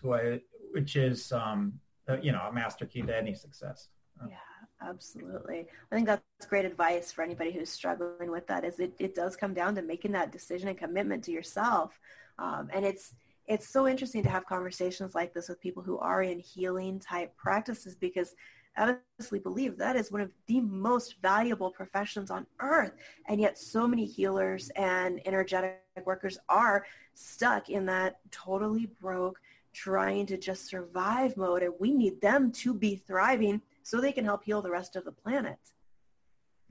which 0.71 0.95
is, 0.95 1.31
um, 1.31 1.74
you 2.21 2.31
know, 2.31 2.41
a 2.50 2.51
master 2.51 2.86
key 2.86 3.01
to 3.01 3.15
any 3.15 3.33
success. 3.33 3.89
Yeah, 4.27 4.36
absolutely. 4.81 5.67
I 5.91 5.95
think 5.95 6.07
that's 6.07 6.45
great 6.48 6.65
advice 6.65 7.12
for 7.12 7.24
anybody 7.24 7.51
who's 7.51 7.69
struggling 7.69 8.31
with 8.31 8.48
that. 8.48 8.63
Is 8.63 8.79
it, 8.79 8.93
it 9.00 9.15
does 9.15 9.36
come 9.36 9.53
down 9.53 9.75
to 9.75 9.81
making 9.81 10.12
that 10.13 10.31
decision 10.31 10.67
and 10.67 10.77
commitment 10.77 11.24
to 11.25 11.31
yourself, 11.31 12.00
um, 12.38 12.69
and 12.74 12.86
it's 12.86 13.13
it's 13.48 13.67
so 13.67 13.88
interesting 13.88 14.21
to 14.21 14.29
have 14.29 14.45
conversations 14.45 15.15
like 15.15 15.33
this 15.33 15.50
with 15.50 15.59
people 15.59 15.81
who 15.81 15.98
are 15.98 16.21
in 16.21 16.38
healing 16.38 17.00
type 17.00 17.36
practices 17.36 17.95
because 17.95 18.36
honestly 18.78 19.40
believe 19.40 19.78
that 19.78 19.96
is 19.96 20.12
one 20.12 20.22
of 20.22 20.32
the 20.48 20.62
most 20.62 21.16
valuable 21.22 21.72
professions 21.72 22.32
on 22.32 22.46
earth. 22.60 22.94
And 23.28 23.40
yet 23.40 23.58
so 23.58 23.88
many 23.88 24.06
healers 24.06 24.70
and 24.76 25.22
energetic 25.26 25.82
workers 26.06 26.38
are 26.48 26.86
stuck 27.14 27.70
in 27.70 27.86
that 27.88 28.20
totally 28.32 28.88
broke, 29.02 29.40
trying 29.74 30.26
to 30.28 30.38
just 30.38 30.68
survive 30.68 31.36
mode. 31.38 31.64
And 31.64 31.74
we 31.80 31.92
need 31.92 32.22
them 32.22 32.52
to 32.54 32.74
be 32.74 32.96
thriving 32.96 33.62
so 33.84 34.00
they 34.00 34.12
can 34.12 34.26
help 34.26 34.44
heal 34.44 34.62
the 34.62 34.72
rest 34.72 34.96
of 34.96 35.06
the 35.06 35.12
planet. 35.12 35.58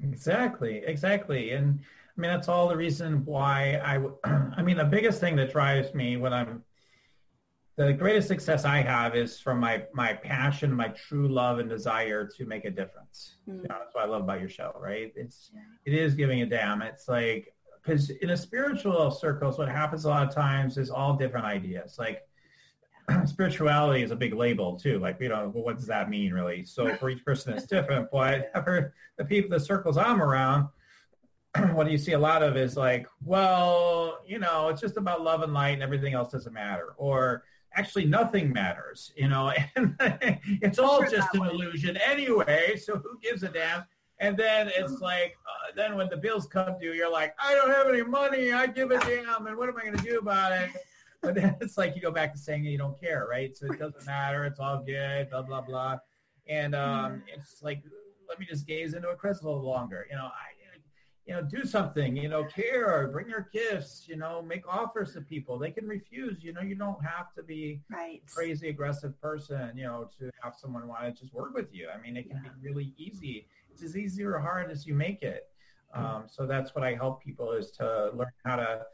Exactly, 0.02 0.82
exactly. 0.86 1.50
And 1.52 1.80
I 2.16 2.20
mean, 2.20 2.30
that's 2.30 2.48
all 2.48 2.68
the 2.68 2.76
reason 2.76 3.24
why 3.24 3.80
I, 3.84 3.98
I 4.56 4.62
mean, 4.62 4.76
the 4.76 4.84
biggest 4.84 5.20
thing 5.20 5.36
that 5.36 5.52
drives 5.52 5.94
me 5.94 6.16
when 6.16 6.32
I'm 6.32 6.64
the 7.78 7.92
greatest 7.92 8.26
success 8.26 8.64
I 8.64 8.78
have 8.78 9.14
is 9.14 9.38
from 9.38 9.60
my 9.60 9.84
my 9.94 10.12
passion, 10.12 10.74
my 10.74 10.88
true 10.88 11.28
love 11.28 11.60
and 11.60 11.68
desire 11.68 12.26
to 12.36 12.44
make 12.44 12.64
a 12.64 12.70
difference. 12.70 13.36
Mm. 13.48 13.62
You 13.62 13.68
know, 13.68 13.76
that's 13.78 13.94
what 13.94 14.04
I 14.04 14.08
love 14.08 14.22
about 14.22 14.40
your 14.40 14.48
show, 14.48 14.72
right? 14.80 15.12
It's 15.14 15.50
yeah. 15.54 15.60
it 15.86 15.94
is 15.94 16.14
giving 16.14 16.42
a 16.42 16.46
damn. 16.46 16.82
It's 16.82 17.06
like 17.06 17.54
because 17.80 18.10
in 18.10 18.30
a 18.30 18.36
spiritual 18.36 19.12
circles, 19.12 19.58
what 19.58 19.68
happens 19.68 20.04
a 20.04 20.08
lot 20.08 20.26
of 20.26 20.34
times 20.34 20.76
is 20.76 20.90
all 20.90 21.14
different 21.14 21.46
ideas. 21.46 21.96
Like 22.00 22.22
spirituality 23.26 24.02
is 24.02 24.10
a 24.10 24.16
big 24.16 24.34
label 24.34 24.76
too. 24.76 24.98
Like 24.98 25.18
you 25.20 25.28
know, 25.28 25.52
well, 25.54 25.62
what 25.62 25.76
does 25.76 25.86
that 25.86 26.10
mean 26.10 26.32
really? 26.32 26.64
So 26.64 26.92
for 26.96 27.10
each 27.10 27.24
person, 27.24 27.54
it's 27.54 27.66
different. 27.66 28.10
But 28.10 28.50
for 28.64 28.92
the 29.18 29.24
people, 29.24 29.56
the 29.56 29.64
circles 29.64 29.96
I'm 29.96 30.20
around, 30.20 30.66
what 31.74 31.88
you 31.88 31.96
see 31.96 32.12
a 32.12 32.18
lot 32.18 32.42
of 32.42 32.56
is 32.56 32.76
like, 32.76 33.06
well, 33.24 34.18
you 34.26 34.40
know, 34.40 34.68
it's 34.68 34.80
just 34.80 34.96
about 34.96 35.22
love 35.22 35.42
and 35.42 35.54
light, 35.54 35.74
and 35.74 35.82
everything 35.82 36.14
else 36.14 36.32
doesn't 36.32 36.52
matter, 36.52 36.94
or 36.96 37.44
actually 37.78 38.06
nothing 38.06 38.52
matters, 38.52 39.12
you 39.16 39.28
know, 39.28 39.52
and 39.76 39.94
it's 40.00 40.78
all 40.78 41.00
just 41.02 41.32
an 41.34 41.42
illusion 41.42 41.96
anyway. 41.96 42.76
So 42.76 42.96
who 42.96 43.18
gives 43.22 43.44
a 43.44 43.48
damn? 43.48 43.84
And 44.20 44.36
then 44.36 44.68
it's 44.76 45.00
like, 45.00 45.36
uh, 45.46 45.72
then 45.76 45.96
when 45.96 46.08
the 46.08 46.16
bills 46.16 46.46
come 46.46 46.76
due, 46.80 46.92
you're 46.92 47.10
like, 47.10 47.34
I 47.40 47.54
don't 47.54 47.70
have 47.70 47.86
any 47.86 48.02
money. 48.02 48.52
I 48.52 48.66
give 48.66 48.90
a 48.90 48.98
damn. 48.98 49.46
And 49.46 49.56
what 49.56 49.68
am 49.68 49.76
I 49.76 49.82
going 49.82 49.96
to 49.96 50.02
do 50.04 50.18
about 50.18 50.52
it? 50.52 50.70
But 51.20 51.34
then 51.34 51.56
it's 51.60 51.76
like 51.76 51.96
you 51.96 52.00
go 52.00 52.12
back 52.12 52.32
to 52.32 52.38
saying 52.38 52.62
you 52.64 52.78
don't 52.78 52.96
care, 53.00 53.26
right? 53.28 53.50
So 53.56 53.66
it 53.66 53.80
doesn't 53.80 54.06
matter. 54.06 54.44
It's 54.44 54.60
all 54.60 54.84
good, 54.84 55.28
blah, 55.30 55.42
blah, 55.42 55.62
blah. 55.62 55.96
And 56.46 56.76
um, 56.76 57.24
it's 57.26 57.60
like, 57.60 57.82
let 58.28 58.38
me 58.38 58.46
just 58.48 58.68
gaze 58.68 58.94
into 58.94 59.08
a 59.08 59.16
crystal 59.16 59.60
longer. 59.60 60.06
You 60.08 60.14
know, 60.14 60.26
I, 60.26 60.57
you 61.28 61.34
know, 61.34 61.42
do 61.42 61.66
something, 61.66 62.16
you 62.16 62.26
know, 62.26 62.42
care, 62.44 63.06
bring 63.08 63.28
your 63.28 63.50
gifts, 63.52 64.06
you 64.08 64.16
know, 64.16 64.40
make 64.40 64.66
offers 64.66 65.12
to 65.12 65.20
people. 65.20 65.58
They 65.58 65.70
can 65.70 65.86
refuse, 65.86 66.42
you 66.42 66.54
know, 66.54 66.62
you 66.62 66.74
don't 66.74 67.04
have 67.04 67.34
to 67.34 67.42
be 67.42 67.82
right. 67.90 68.22
crazy 68.26 68.70
aggressive 68.70 69.20
person, 69.20 69.76
you 69.76 69.84
know, 69.84 70.08
to 70.18 70.30
have 70.42 70.54
someone 70.56 70.88
want 70.88 71.02
to 71.04 71.12
just 71.12 71.34
work 71.34 71.52
with 71.52 71.68
you. 71.70 71.88
I 71.94 72.00
mean, 72.00 72.16
it 72.16 72.30
can 72.30 72.40
yeah. 72.42 72.50
be 72.50 72.66
really 72.66 72.94
easy. 72.96 73.46
It's 73.70 73.82
as 73.82 73.94
easy 73.94 74.24
or 74.24 74.38
hard 74.38 74.70
as 74.70 74.86
you 74.86 74.94
make 74.94 75.22
it. 75.22 75.48
Um, 75.92 76.24
so 76.30 76.46
that's 76.46 76.74
what 76.74 76.82
I 76.82 76.94
help 76.94 77.22
people 77.22 77.52
is 77.52 77.70
to 77.72 78.10
learn 78.14 78.32
how 78.46 78.56
to 78.56 78.86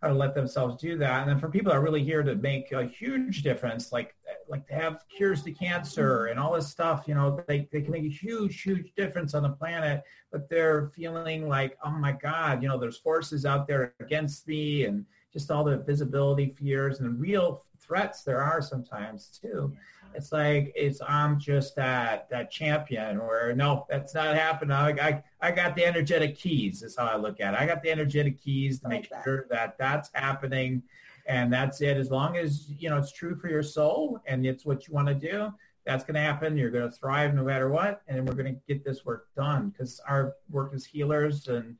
how 0.00 0.08
to 0.08 0.14
let 0.14 0.34
themselves 0.34 0.80
do 0.80 0.96
that. 0.98 1.20
And 1.20 1.30
then 1.30 1.38
for 1.38 1.48
people 1.48 1.70
that 1.70 1.78
are 1.78 1.82
really 1.82 2.04
here 2.04 2.22
to 2.22 2.34
make 2.34 2.72
a 2.72 2.84
huge 2.84 3.42
difference, 3.42 3.92
like 3.92 4.14
like 4.54 4.66
to 4.68 4.74
have 4.74 5.04
cures 5.08 5.42
to 5.42 5.50
cancer 5.50 6.26
and 6.26 6.38
all 6.38 6.52
this 6.52 6.68
stuff, 6.68 7.04
you 7.08 7.14
know, 7.14 7.42
they, 7.48 7.68
they 7.72 7.82
can 7.82 7.90
make 7.90 8.04
a 8.04 8.08
huge, 8.08 8.62
huge 8.62 8.92
difference 8.96 9.34
on 9.34 9.42
the 9.42 9.50
planet, 9.50 10.04
but 10.30 10.48
they're 10.48 10.92
feeling 10.94 11.48
like, 11.48 11.76
oh 11.84 11.90
my 11.90 12.12
God, 12.12 12.62
you 12.62 12.68
know, 12.68 12.78
there's 12.78 12.98
forces 12.98 13.44
out 13.44 13.66
there 13.66 13.94
against 13.98 14.46
me 14.46 14.84
and 14.84 15.04
just 15.32 15.50
all 15.50 15.64
the 15.64 15.78
visibility 15.78 16.54
fears 16.56 17.00
and 17.00 17.08
the 17.08 17.18
real 17.18 17.64
threats 17.80 18.22
there 18.22 18.40
are 18.40 18.62
sometimes 18.62 19.40
too. 19.42 19.72
It's 20.14 20.30
like 20.30 20.72
it's 20.76 21.00
I'm 21.08 21.40
just 21.40 21.74
that 21.74 22.30
that 22.30 22.52
champion 22.52 23.18
where 23.18 23.52
no, 23.52 23.84
that's 23.90 24.14
not 24.14 24.36
happening. 24.36 24.70
I, 24.70 24.90
I 24.90 25.22
I 25.40 25.50
got 25.50 25.74
the 25.74 25.84
energetic 25.84 26.38
keys 26.38 26.84
is 26.84 26.94
how 26.96 27.06
I 27.06 27.16
look 27.16 27.40
at 27.40 27.54
it. 27.54 27.60
I 27.60 27.66
got 27.66 27.82
the 27.82 27.90
energetic 27.90 28.40
keys 28.40 28.78
to 28.80 28.88
make 28.88 29.10
that. 29.10 29.24
sure 29.24 29.46
that 29.50 29.76
that's 29.76 30.10
happening 30.14 30.84
and 31.26 31.52
that's 31.52 31.80
it. 31.80 31.96
As 31.96 32.10
long 32.10 32.36
as 32.36 32.70
you 32.78 32.90
know 32.90 32.98
it's 32.98 33.12
true 33.12 33.34
for 33.34 33.48
your 33.48 33.62
soul 33.62 34.20
and 34.26 34.44
it's 34.46 34.64
what 34.64 34.86
you 34.86 34.94
want 34.94 35.08
to 35.08 35.14
do, 35.14 35.52
that's 35.84 36.04
going 36.04 36.14
to 36.14 36.20
happen. 36.20 36.56
You're 36.56 36.70
going 36.70 36.90
to 36.90 36.96
thrive 36.96 37.34
no 37.34 37.44
matter 37.44 37.68
what, 37.68 38.02
and 38.08 38.26
we're 38.26 38.34
going 38.34 38.54
to 38.54 38.60
get 38.66 38.84
this 38.84 39.04
work 39.04 39.28
done 39.36 39.70
because 39.70 40.00
our 40.08 40.34
work 40.50 40.72
as 40.74 40.84
healers 40.84 41.48
and 41.48 41.76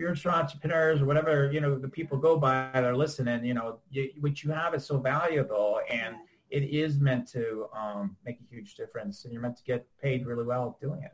spiritual 0.00 0.32
entrepreneurs 0.32 1.02
or 1.02 1.04
whatever 1.04 1.52
you 1.52 1.60
know 1.60 1.78
the 1.78 1.86
people 1.86 2.16
go 2.16 2.38
by 2.38 2.70
that 2.72 2.84
are 2.84 2.96
listening 2.96 3.44
you 3.44 3.52
know 3.52 3.80
you, 3.90 4.08
what 4.20 4.42
you 4.42 4.50
have 4.50 4.74
is 4.74 4.86
so 4.86 4.96
valuable 4.96 5.78
and 5.90 6.16
it 6.48 6.62
is 6.62 6.98
meant 6.98 7.28
to 7.28 7.66
um, 7.76 8.16
make 8.24 8.38
a 8.40 8.54
huge 8.54 8.76
difference 8.76 9.24
and 9.24 9.32
you're 9.34 9.42
meant 9.42 9.58
to 9.58 9.62
get 9.62 9.86
paid 10.00 10.24
really 10.24 10.42
well 10.42 10.78
doing 10.80 11.02
it 11.02 11.12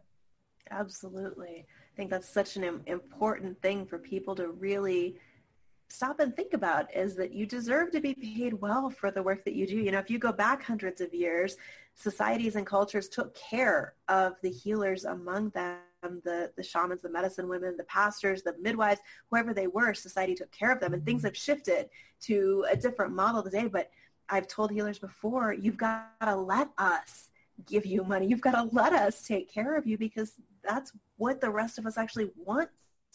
absolutely 0.71 1.66
i 1.68 1.97
think 1.97 2.11
that's 2.11 2.28
such 2.28 2.56
an 2.56 2.80
important 2.87 3.61
thing 3.61 3.85
for 3.85 3.99
people 3.99 4.37
to 4.37 4.52
really 4.52 5.18
stop 5.88 6.21
and 6.21 6.35
think 6.35 6.52
about 6.52 6.95
is 6.95 7.14
that 7.14 7.33
you 7.33 7.47
deserve 7.47 7.90
to 7.90 8.00
be 8.00 8.14
paid 8.14 8.52
well 8.55 8.90
for 8.90 9.11
the 9.11 9.23
work 9.23 9.45
that 9.45 9.55
you 9.55 9.66
do 9.66 9.76
you 9.76 9.90
know 9.90 9.99
if 9.99 10.11
you 10.11 10.19
go 10.19 10.33
back 10.33 10.62
hundreds 10.62 11.00
of 11.00 11.14
years 11.14 11.57
societies 11.95 12.57
and 12.57 12.66
cultures 12.66 13.09
took 13.09 13.35
care 13.35 13.95
of 14.09 14.35
the 14.43 14.50
healers 14.50 15.05
among 15.05 15.50
them 15.50 15.78
the, 16.25 16.50
the 16.57 16.62
shamans, 16.62 17.02
the 17.02 17.09
medicine 17.09 17.49
women, 17.49 17.76
the 17.76 17.85
pastors, 17.85 18.43
the 18.43 18.55
midwives, 18.61 19.00
whoever 19.31 19.52
they 19.52 19.66
were, 19.66 19.95
society 19.95 20.35
took 20.35 20.50
care 20.52 20.73
of 20.73 20.81
them. 20.81 20.95
And 20.95 21.05
things 21.05 21.23
have 21.25 21.37
shifted 21.37 21.88
to 22.23 22.64
a 22.71 22.76
different 22.76 23.14
model 23.14 23.43
today. 23.43 23.66
But 23.66 23.90
I've 24.28 24.49
told 24.49 24.71
healers 24.71 24.99
before, 24.99 25.52
you've 25.52 25.76
got 25.76 26.09
to 26.23 26.37
let 26.37 26.69
us 26.78 27.28
give 27.66 27.87
you 27.87 28.05
money. 28.05 28.26
You've 28.26 28.40
got 28.40 28.52
to 28.52 28.69
let 28.75 28.93
us 28.93 29.26
take 29.26 29.50
care 29.50 29.76
of 29.76 29.87
you 29.87 29.97
because 29.99 30.35
that's 30.62 30.93
what 31.16 31.40
the 31.40 31.50
rest 31.50 31.78
of 31.78 31.87
us 31.87 31.97
actually 31.97 32.31
want 32.37 32.69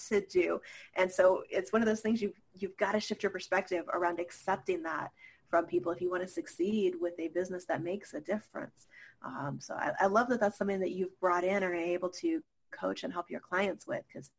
to 0.09 0.21
do. 0.21 0.61
And 0.95 1.11
so 1.11 1.43
it's 1.49 1.73
one 1.73 1.81
of 1.81 1.87
those 1.87 2.01
things 2.01 2.21
you've, 2.21 2.39
you've 2.53 2.77
got 2.77 2.93
to 2.93 2.99
shift 2.99 3.23
your 3.23 3.31
perspective 3.31 3.85
around 3.93 4.19
accepting 4.19 4.83
that 4.83 5.11
from 5.49 5.65
people 5.65 5.91
if 5.91 6.01
you 6.01 6.09
want 6.09 6.23
to 6.23 6.27
succeed 6.27 6.95
with 6.99 7.13
a 7.19 7.27
business 7.27 7.65
that 7.65 7.83
makes 7.83 8.13
a 8.13 8.21
difference. 8.21 8.87
Um, 9.23 9.59
so 9.59 9.75
I, 9.75 9.91
I, 9.99 10.07
love 10.07 10.29
that 10.29 10.39
that's 10.39 10.57
something 10.57 10.79
that 10.79 10.91
you've 10.91 11.19
brought 11.19 11.43
in 11.43 11.63
or 11.63 11.71
are 11.71 11.75
able 11.75 12.09
to 12.09 12.41
coach 12.71 13.03
and 13.03 13.13
help 13.13 13.29
your 13.29 13.41
clients 13.41 13.85
with 13.85 14.03
because 14.07 14.31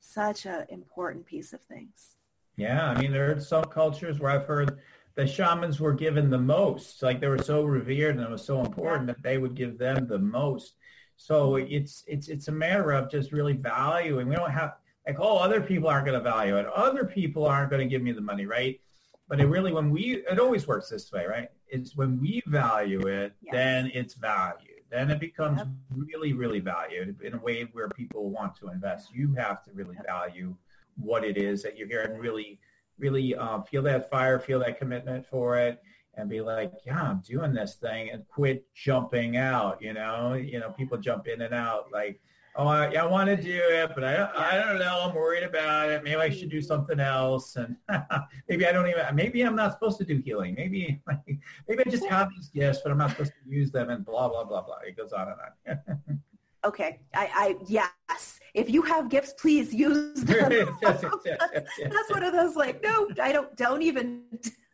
such 0.00 0.44
an 0.44 0.66
important 0.68 1.24
piece 1.24 1.52
of 1.52 1.62
things. 1.62 2.16
Yeah, 2.56 2.90
I 2.90 3.00
mean, 3.00 3.12
there 3.12 3.34
are 3.34 3.40
some 3.40 3.64
cultures 3.64 4.18
where 4.18 4.32
I've 4.32 4.44
heard 4.44 4.78
the 5.14 5.26
shamans 5.26 5.80
were 5.80 5.94
given 5.94 6.28
the 6.28 6.38
most, 6.38 7.02
like 7.02 7.20
they 7.20 7.28
were 7.28 7.42
so 7.42 7.64
revered 7.64 8.16
and 8.16 8.24
it 8.24 8.30
was 8.30 8.44
so 8.44 8.60
important 8.60 9.06
that 9.06 9.22
they 9.22 9.38
would 9.38 9.54
give 9.54 9.78
them 9.78 10.06
the 10.06 10.18
most. 10.18 10.74
So 11.16 11.56
it's 11.56 12.04
it's 12.06 12.28
it's 12.28 12.48
a 12.48 12.52
matter 12.52 12.92
of 12.92 13.10
just 13.10 13.32
really 13.32 13.54
valuing. 13.54 14.28
We 14.28 14.36
don't 14.36 14.50
have 14.50 14.74
like, 15.08 15.20
oh, 15.20 15.38
other 15.38 15.60
people 15.60 15.88
aren't 15.88 16.06
going 16.06 16.18
to 16.18 16.22
value 16.22 16.56
it. 16.56 16.66
Other 16.66 17.04
people 17.04 17.46
aren't 17.46 17.70
going 17.70 17.80
to 17.80 17.88
give 17.88 18.02
me 18.02 18.12
the 18.12 18.20
money, 18.20 18.46
right? 18.46 18.80
But 19.28 19.40
it 19.40 19.46
really, 19.46 19.72
when 19.72 19.90
we, 19.90 20.22
it 20.30 20.38
always 20.38 20.66
works 20.66 20.88
this 20.88 21.10
way, 21.10 21.26
right? 21.26 21.48
It's 21.66 21.96
when 21.96 22.20
we 22.20 22.42
value 22.46 23.06
it, 23.06 23.34
yes. 23.42 23.52
then 23.52 23.90
it's 23.92 24.14
valued 24.14 24.78
then 24.90 25.10
it 25.10 25.20
becomes 25.20 25.58
yep. 25.58 25.68
really, 25.90 26.32
really 26.32 26.60
valued 26.60 27.20
in 27.22 27.34
a 27.34 27.38
way 27.38 27.68
where 27.72 27.88
people 27.90 28.30
want 28.30 28.56
to 28.56 28.68
invest. 28.68 29.12
You 29.12 29.34
have 29.34 29.62
to 29.64 29.72
really 29.72 29.96
yep. 29.96 30.06
value 30.06 30.56
what 30.96 31.24
it 31.24 31.36
is 31.36 31.62
that 31.62 31.76
you're 31.76 31.88
here 31.88 32.02
and 32.02 32.18
really, 32.18 32.58
really 32.98 33.34
uh, 33.34 33.62
feel 33.62 33.82
that 33.82 34.10
fire, 34.10 34.38
feel 34.38 34.60
that 34.60 34.78
commitment 34.78 35.26
for 35.26 35.58
it, 35.58 35.82
and 36.14 36.28
be 36.28 36.40
like, 36.40 36.72
yeah, 36.86 37.02
I'm 37.02 37.20
doing 37.20 37.52
this 37.52 37.74
thing, 37.76 38.10
and 38.10 38.26
quit 38.28 38.66
jumping 38.74 39.36
out. 39.36 39.80
You 39.82 39.92
know, 39.92 40.34
you 40.34 40.58
know, 40.58 40.70
people 40.70 40.98
jump 40.98 41.28
in 41.28 41.42
and 41.42 41.54
out 41.54 41.92
like 41.92 42.20
oh, 42.58 42.66
I, 42.66 42.92
I 42.92 43.06
want 43.06 43.28
to 43.28 43.36
do 43.36 43.60
it, 43.64 43.92
but 43.94 44.04
I 44.04 44.16
don't, 44.16 44.36
I 44.36 44.56
don't 44.56 44.78
know. 44.78 45.04
I'm 45.04 45.14
worried 45.14 45.44
about 45.44 45.90
it. 45.90 46.02
Maybe 46.02 46.16
I 46.16 46.28
should 46.28 46.50
do 46.50 46.60
something 46.60 46.98
else. 46.98 47.56
And 47.56 47.76
maybe 48.48 48.66
I 48.66 48.72
don't 48.72 48.88
even, 48.88 49.02
maybe 49.14 49.42
I'm 49.42 49.56
not 49.56 49.72
supposed 49.72 49.98
to 49.98 50.04
do 50.04 50.18
healing. 50.18 50.54
Maybe, 50.56 51.00
maybe 51.68 51.82
I 51.86 51.90
just 51.90 52.04
have 52.06 52.28
these 52.34 52.48
gifts, 52.48 52.80
but 52.82 52.90
I'm 52.90 52.98
not 52.98 53.10
supposed 53.10 53.32
to 53.32 53.50
use 53.50 53.70
them 53.70 53.90
and 53.90 54.04
blah, 54.04 54.28
blah, 54.28 54.44
blah, 54.44 54.62
blah. 54.62 54.78
It 54.86 54.96
goes 54.96 55.12
on 55.12 55.28
and 55.28 55.78
on. 55.88 56.20
okay. 56.64 56.98
I, 57.14 57.30
I, 57.32 57.56
yes. 57.66 58.40
If 58.54 58.68
you 58.68 58.82
have 58.82 59.08
gifts, 59.08 59.34
please 59.38 59.72
use 59.72 60.20
them. 60.22 60.76
yes, 60.82 61.00
yes, 61.02 61.04
yes, 61.24 61.68
That's 61.78 62.10
one 62.10 62.24
of 62.24 62.32
those 62.32 62.56
like, 62.56 62.82
no, 62.82 63.08
I 63.22 63.30
don't, 63.30 63.56
don't 63.56 63.82
even 63.82 64.24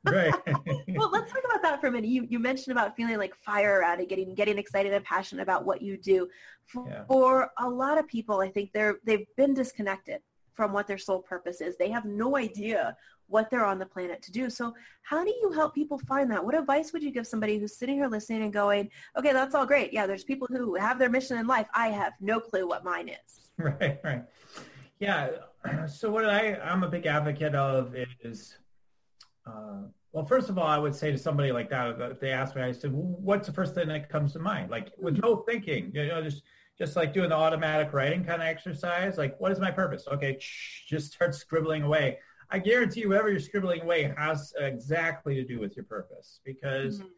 right. 0.04 0.34
well, 0.88 1.10
let's 1.10 1.32
talk 1.32 1.42
about 1.44 1.62
that 1.62 1.80
for 1.80 1.88
a 1.88 1.90
minute. 1.90 2.08
You 2.08 2.26
you 2.28 2.38
mentioned 2.38 2.72
about 2.72 2.96
feeling 2.96 3.18
like 3.18 3.34
fire 3.36 3.80
around 3.80 4.00
it, 4.00 4.08
getting 4.08 4.34
getting 4.34 4.58
excited 4.58 4.92
and 4.92 5.04
passionate 5.04 5.42
about 5.42 5.64
what 5.64 5.82
you 5.82 5.96
do. 5.96 6.28
For, 6.66 6.88
yeah. 6.88 7.04
for 7.06 7.50
a 7.58 7.68
lot 7.68 7.98
of 7.98 8.08
people, 8.08 8.40
I 8.40 8.48
think 8.48 8.72
they're 8.72 8.96
they've 9.04 9.26
been 9.36 9.54
disconnected 9.54 10.20
from 10.54 10.72
what 10.72 10.86
their 10.86 10.98
sole 10.98 11.20
purpose 11.20 11.60
is. 11.60 11.76
They 11.76 11.90
have 11.90 12.04
no 12.04 12.36
idea 12.36 12.96
what 13.26 13.50
they're 13.50 13.64
on 13.64 13.78
the 13.78 13.86
planet 13.86 14.22
to 14.22 14.32
do. 14.32 14.50
So 14.50 14.74
how 15.02 15.24
do 15.24 15.30
you 15.30 15.52
help 15.52 15.74
people 15.74 15.98
find 15.98 16.30
that? 16.30 16.44
What 16.44 16.56
advice 16.56 16.92
would 16.92 17.02
you 17.02 17.10
give 17.10 17.26
somebody 17.26 17.58
who's 17.58 17.76
sitting 17.76 17.96
here 17.96 18.06
listening 18.06 18.42
and 18.42 18.52
going, 18.52 18.90
okay, 19.16 19.32
that's 19.32 19.54
all 19.54 19.66
great. 19.66 19.92
Yeah, 19.92 20.06
there's 20.06 20.24
people 20.24 20.46
who 20.50 20.74
have 20.74 20.98
their 20.98 21.08
mission 21.08 21.38
in 21.38 21.46
life. 21.46 21.66
I 21.74 21.88
have 21.88 22.12
no 22.20 22.38
clue 22.38 22.68
what 22.68 22.84
mine 22.84 23.08
is. 23.08 23.40
Right, 23.56 24.00
right. 24.02 24.24
Yeah. 24.98 25.30
So 25.86 26.10
what 26.10 26.28
I, 26.28 26.56
I'm 26.56 26.82
a 26.82 26.88
big 26.88 27.06
advocate 27.06 27.54
of 27.54 27.94
is 28.20 28.58
uh, 29.46 29.82
well, 30.12 30.24
first 30.24 30.48
of 30.48 30.58
all, 30.58 30.66
I 30.66 30.78
would 30.78 30.94
say 30.94 31.10
to 31.10 31.18
somebody 31.18 31.50
like 31.50 31.68
that, 31.70 32.00
if 32.00 32.20
they 32.20 32.30
ask 32.30 32.54
me, 32.54 32.62
I 32.62 32.72
said, 32.72 32.92
what's 32.92 33.48
the 33.48 33.52
first 33.52 33.74
thing 33.74 33.88
that 33.88 34.08
comes 34.08 34.32
to 34.34 34.38
mind? 34.38 34.70
Like 34.70 34.92
with 34.96 35.20
no 35.20 35.36
thinking, 35.38 35.90
you 35.92 36.06
know, 36.06 36.22
just, 36.22 36.42
just 36.78 36.94
like 36.94 37.12
doing 37.12 37.30
the 37.30 37.34
automatic 37.34 37.92
writing 37.92 38.24
kind 38.24 38.40
of 38.40 38.46
exercise. 38.46 39.18
Like, 39.18 39.38
what 39.40 39.50
is 39.50 39.58
my 39.58 39.70
purpose? 39.70 40.06
Okay, 40.10 40.38
just 40.88 41.12
start 41.12 41.34
scribbling 41.34 41.82
away. 41.82 42.18
I 42.50 42.58
guarantee 42.58 43.00
you, 43.00 43.08
whatever 43.08 43.30
you're 43.30 43.40
scribbling 43.40 43.82
away 43.82 44.14
has 44.16 44.52
exactly 44.58 45.34
to 45.34 45.44
do 45.44 45.58
with 45.58 45.74
your 45.76 45.84
purpose 45.84 46.40
because, 46.44 46.98
mm-hmm. 46.98 47.08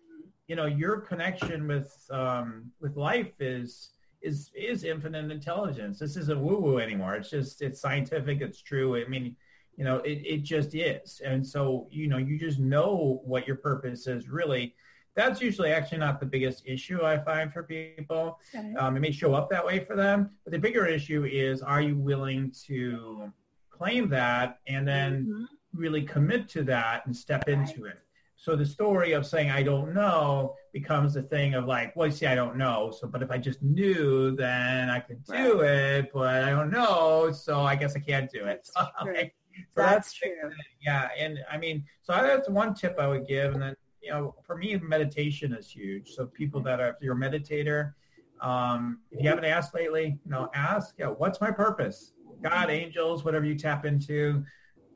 you 0.48 0.56
know, 0.56 0.66
your 0.66 1.00
connection 1.00 1.66
with, 1.66 1.94
um, 2.10 2.70
with 2.80 2.96
life 2.96 3.32
is, 3.40 3.90
is, 4.22 4.50
is 4.54 4.84
infinite 4.84 5.30
intelligence. 5.30 5.98
This 5.98 6.16
isn't 6.16 6.40
woo 6.40 6.58
woo 6.58 6.78
anymore. 6.78 7.16
It's 7.16 7.28
just, 7.28 7.60
it's 7.60 7.80
scientific. 7.80 8.40
It's 8.40 8.62
true. 8.62 8.96
I 8.96 9.06
mean, 9.06 9.36
you 9.76 9.84
know, 9.84 9.98
it, 9.98 10.22
it 10.24 10.42
just 10.42 10.74
is. 10.74 11.20
And 11.24 11.46
so, 11.46 11.86
you 11.90 12.08
know, 12.08 12.16
you 12.16 12.38
just 12.38 12.58
know 12.58 13.20
what 13.24 13.46
your 13.46 13.56
purpose 13.56 14.06
is 14.06 14.28
really. 14.28 14.74
That's 15.14 15.40
usually 15.40 15.72
actually 15.72 15.98
not 15.98 16.20
the 16.20 16.26
biggest 16.26 16.62
issue 16.66 17.02
I 17.02 17.16
find 17.18 17.50
for 17.50 17.62
people. 17.62 18.38
Okay. 18.54 18.74
Um, 18.74 18.96
it 18.96 19.00
may 19.00 19.12
show 19.12 19.34
up 19.34 19.48
that 19.50 19.64
way 19.64 19.82
for 19.84 19.96
them, 19.96 20.30
but 20.44 20.52
the 20.52 20.58
bigger 20.58 20.84
issue 20.84 21.24
is, 21.24 21.62
are 21.62 21.80
you 21.80 21.96
willing 21.96 22.52
to 22.66 23.32
claim 23.70 24.10
that 24.10 24.58
and 24.66 24.86
then 24.86 25.24
mm-hmm. 25.24 25.44
really 25.72 26.02
commit 26.02 26.50
to 26.50 26.62
that 26.64 27.06
and 27.06 27.16
step 27.16 27.44
right. 27.46 27.56
into 27.56 27.86
it? 27.86 27.98
So 28.36 28.54
the 28.54 28.66
story 28.66 29.12
of 29.12 29.26
saying 29.26 29.50
I 29.50 29.62
don't 29.62 29.94
know 29.94 30.54
becomes 30.72 31.16
a 31.16 31.22
thing 31.22 31.54
of 31.54 31.64
like, 31.64 31.96
well, 31.96 32.08
you 32.08 32.12
see, 32.12 32.26
I 32.26 32.34
don't 32.34 32.56
know. 32.56 32.92
So, 32.96 33.08
but 33.08 33.22
if 33.22 33.30
I 33.30 33.38
just 33.38 33.62
knew, 33.62 34.36
then 34.36 34.90
I 34.90 35.00
could 35.00 35.24
do 35.24 35.62
right. 35.62 35.70
it. 35.70 36.10
But 36.12 36.44
I 36.44 36.50
don't 36.50 36.70
know, 36.70 37.32
so 37.32 37.62
I 37.62 37.74
guess 37.74 37.96
I 37.96 38.00
can't 38.00 38.30
do 38.30 38.44
it. 38.44 38.68
So, 38.76 38.82
like, 39.06 39.34
so 39.56 39.82
that's, 39.82 39.92
that's 39.94 40.12
true. 40.14 40.50
Yeah, 40.84 41.08
and 41.18 41.38
I 41.50 41.58
mean, 41.58 41.84
so 42.02 42.12
that's 42.12 42.48
one 42.48 42.74
tip 42.74 42.96
I 42.98 43.08
would 43.08 43.26
give, 43.26 43.54
and 43.54 43.62
then 43.62 43.76
you 44.06 44.12
know, 44.12 44.34
for 44.46 44.56
me, 44.56 44.76
meditation 44.76 45.52
is 45.52 45.70
huge. 45.70 46.10
So 46.10 46.26
people 46.26 46.60
that 46.62 46.80
are, 46.80 46.90
if 46.90 46.96
you're 47.00 47.16
a 47.16 47.18
meditator, 47.18 47.94
um, 48.40 49.00
if 49.10 49.22
you 49.22 49.28
haven't 49.28 49.46
asked 49.46 49.74
lately, 49.74 50.18
you 50.24 50.30
know, 50.30 50.48
ask, 50.54 50.94
yeah, 50.98 51.08
what's 51.08 51.40
my 51.40 51.50
purpose? 51.50 52.12
God, 52.42 52.70
angels, 52.70 53.24
whatever 53.24 53.44
you 53.44 53.56
tap 53.56 53.84
into, 53.84 54.44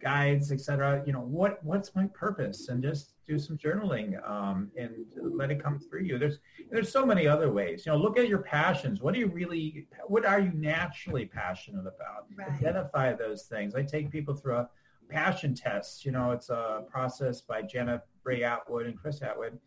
guides, 0.01 0.53
etc. 0.53 1.03
You 1.07 1.13
know, 1.13 1.21
what 1.21 1.63
what's 1.65 1.95
my 1.95 2.07
purpose? 2.07 2.69
And 2.69 2.83
just 2.83 3.15
do 3.31 3.39
some 3.39 3.57
journaling 3.57 4.09
um, 4.29 4.71
and 4.77 5.07
let 5.39 5.51
it 5.51 5.63
come 5.63 5.79
through 5.79 6.03
you. 6.03 6.19
There's 6.19 6.39
there's 6.71 6.91
so 6.91 7.07
many 7.07 7.27
other 7.27 7.53
ways. 7.53 7.87
You 7.87 7.93
know, 7.93 7.99
look 7.99 8.19
at 8.19 8.29
your 8.29 8.43
passions. 8.43 9.01
What 9.01 9.15
do 9.15 9.21
you 9.21 9.29
really? 9.29 9.87
What 10.07 10.25
are 10.25 10.41
you 10.41 10.53
naturally 10.55 11.27
passionate 11.27 11.87
about? 11.87 12.27
Right. 12.37 12.51
Identify 12.51 13.15
those 13.15 13.45
things. 13.45 13.75
I 13.75 13.83
take 13.83 14.11
people 14.11 14.35
through 14.35 14.57
a 14.57 14.69
passion 15.09 15.55
test. 15.55 16.05
You 16.05 16.13
know, 16.13 16.33
it's 16.33 16.51
a 16.51 16.85
process 16.91 17.41
by 17.41 17.63
Janet 17.63 18.03
Bray 18.25 18.41
Attwood 18.41 18.87
and 18.87 18.99
Chris 19.01 19.21
Attwood. 19.21 19.59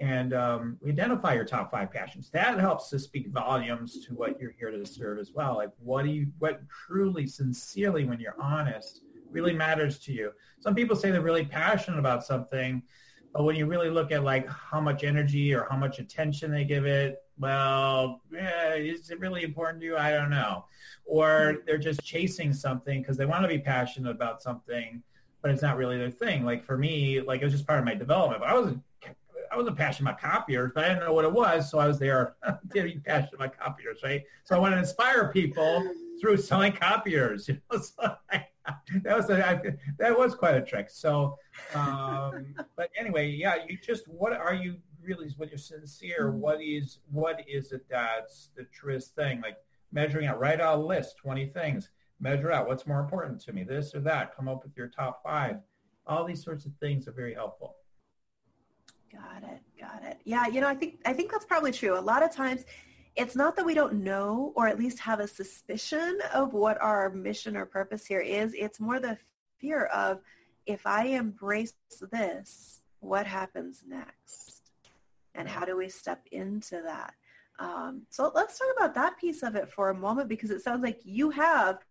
And 0.00 0.34
um, 0.34 0.78
we 0.80 0.90
identify 0.90 1.34
your 1.34 1.44
top 1.44 1.70
five 1.70 1.92
passions. 1.92 2.28
That 2.30 2.58
helps 2.58 2.88
to 2.90 2.98
speak 2.98 3.28
volumes 3.28 4.04
to 4.06 4.14
what 4.14 4.40
you're 4.40 4.54
here 4.58 4.70
to 4.72 4.84
serve 4.84 5.18
as 5.18 5.30
well. 5.32 5.54
Like, 5.56 5.70
what 5.78 6.04
do 6.04 6.10
you, 6.10 6.26
what 6.40 6.60
truly, 6.68 7.26
sincerely, 7.26 8.04
when 8.04 8.18
you're 8.18 8.40
honest, 8.40 9.02
really 9.32 9.52
matters 9.52 9.98
to 10.00 10.12
you. 10.12 10.32
Some 10.60 10.74
people 10.74 10.96
say 10.96 11.10
they're 11.10 11.20
really 11.20 11.44
passionate 11.44 11.98
about 11.98 12.24
something, 12.24 12.82
but 13.32 13.44
when 13.44 13.56
you 13.56 13.66
really 13.66 13.90
look 13.90 14.12
at 14.12 14.24
like 14.24 14.48
how 14.48 14.80
much 14.80 15.04
energy 15.04 15.54
or 15.54 15.66
how 15.68 15.76
much 15.76 15.98
attention 15.98 16.50
they 16.50 16.64
give 16.64 16.86
it, 16.86 17.18
well, 17.38 18.20
yeah, 18.32 18.74
is 18.74 19.10
it 19.10 19.18
really 19.18 19.42
important 19.42 19.80
to 19.80 19.86
you? 19.86 19.96
I 19.96 20.10
don't 20.10 20.30
know. 20.30 20.66
Or 21.04 21.58
they're 21.66 21.78
just 21.78 22.02
chasing 22.04 22.52
something 22.52 23.00
because 23.00 23.16
they 23.16 23.26
want 23.26 23.42
to 23.42 23.48
be 23.48 23.58
passionate 23.58 24.10
about 24.10 24.42
something, 24.42 25.02
but 25.40 25.50
it's 25.50 25.62
not 25.62 25.76
really 25.76 25.98
their 25.98 26.10
thing. 26.10 26.44
Like 26.44 26.64
for 26.64 26.76
me, 26.76 27.20
like 27.20 27.40
it 27.40 27.44
was 27.44 27.54
just 27.54 27.66
part 27.66 27.78
of 27.78 27.84
my 27.84 27.94
development. 27.94 28.40
But 28.40 28.50
I 28.50 28.54
wasn't 28.54 28.82
I 29.52 29.56
wasn't 29.56 29.76
passionate 29.76 30.10
about 30.10 30.20
copiers, 30.20 30.72
but 30.74 30.84
I 30.84 30.88
didn't 30.88 31.04
know 31.04 31.12
what 31.12 31.26
it 31.26 31.32
was, 31.32 31.70
so 31.70 31.78
I 31.78 31.86
was 31.86 31.98
there 31.98 32.36
getting 32.72 33.02
passionate 33.02 33.34
about 33.34 33.58
copiers, 33.58 33.98
right? 34.02 34.22
So 34.44 34.56
I 34.56 34.58
want 34.58 34.72
to 34.74 34.78
inspire 34.78 35.30
people 35.30 35.84
through 36.20 36.38
selling 36.38 36.72
copiers. 36.72 37.48
You 37.48 37.60
know, 37.70 37.78
so 37.78 38.16
I, 38.30 38.46
that 39.02 39.16
was 39.16 39.30
a, 39.30 39.46
I, 39.46 39.60
that 39.98 40.16
was 40.16 40.34
quite 40.34 40.54
a 40.54 40.62
trick. 40.62 40.90
So, 40.90 41.36
um, 41.74 42.54
but 42.76 42.90
anyway, 42.98 43.28
yeah, 43.28 43.56
you 43.68 43.78
just 43.84 44.06
what 44.08 44.32
are 44.32 44.54
you 44.54 44.76
really? 45.02 45.28
When 45.36 45.48
you're 45.48 45.58
sincere, 45.58 46.30
what 46.30 46.62
is 46.62 46.98
what 47.10 47.44
is 47.48 47.72
it 47.72 47.86
that's 47.90 48.50
the 48.56 48.64
truest 48.64 49.14
thing? 49.14 49.40
Like 49.40 49.56
measuring 49.90 50.26
out, 50.26 50.38
write 50.38 50.60
out 50.60 50.78
a 50.78 50.82
list, 50.82 51.16
twenty 51.18 51.46
things 51.46 51.90
measure 52.22 52.52
out 52.52 52.68
what's 52.68 52.86
more 52.86 53.00
important 53.00 53.40
to 53.40 53.52
me, 53.52 53.64
this 53.64 53.94
or 53.94 54.00
that, 54.00 54.34
come 54.34 54.48
up 54.48 54.62
with 54.62 54.74
your 54.76 54.86
top 54.86 55.22
five. 55.22 55.56
All 56.06 56.24
these 56.24 56.42
sorts 56.42 56.64
of 56.64 56.72
things 56.80 57.06
are 57.08 57.12
very 57.12 57.34
helpful. 57.34 57.74
Got 59.12 59.42
it. 59.42 59.60
Got 59.78 60.04
it. 60.04 60.18
Yeah, 60.24 60.46
you 60.46 60.60
know, 60.60 60.68
I 60.68 60.74
think 60.74 61.00
I 61.04 61.12
think 61.12 61.30
that's 61.30 61.44
probably 61.44 61.72
true. 61.72 61.98
A 61.98 62.00
lot 62.00 62.22
of 62.22 62.34
times 62.34 62.64
it's 63.14 63.36
not 63.36 63.56
that 63.56 63.66
we 63.66 63.74
don't 63.74 63.94
know 63.94 64.52
or 64.56 64.66
at 64.68 64.78
least 64.78 64.98
have 65.00 65.20
a 65.20 65.28
suspicion 65.28 66.18
of 66.32 66.54
what 66.54 66.80
our 66.80 67.10
mission 67.10 67.56
or 67.56 67.66
purpose 67.66 68.06
here 68.06 68.20
is. 68.20 68.54
It's 68.54 68.80
more 68.80 68.98
the 68.98 69.18
fear 69.58 69.86
of 69.86 70.20
if 70.66 70.86
I 70.86 71.04
embrace 71.06 71.74
this, 72.10 72.82
what 73.00 73.26
happens 73.26 73.82
next? 73.86 74.62
And 75.34 75.48
how 75.48 75.64
do 75.64 75.76
we 75.76 75.88
step 75.88 76.26
into 76.30 76.82
that? 76.84 77.14
Um, 77.58 78.02
so 78.10 78.32
let's 78.34 78.58
talk 78.58 78.68
about 78.76 78.94
that 78.94 79.18
piece 79.18 79.42
of 79.42 79.56
it 79.56 79.70
for 79.70 79.90
a 79.90 79.94
moment 79.94 80.28
because 80.28 80.50
it 80.50 80.62
sounds 80.62 80.82
like 80.82 81.00
you 81.04 81.30
have 81.30 81.84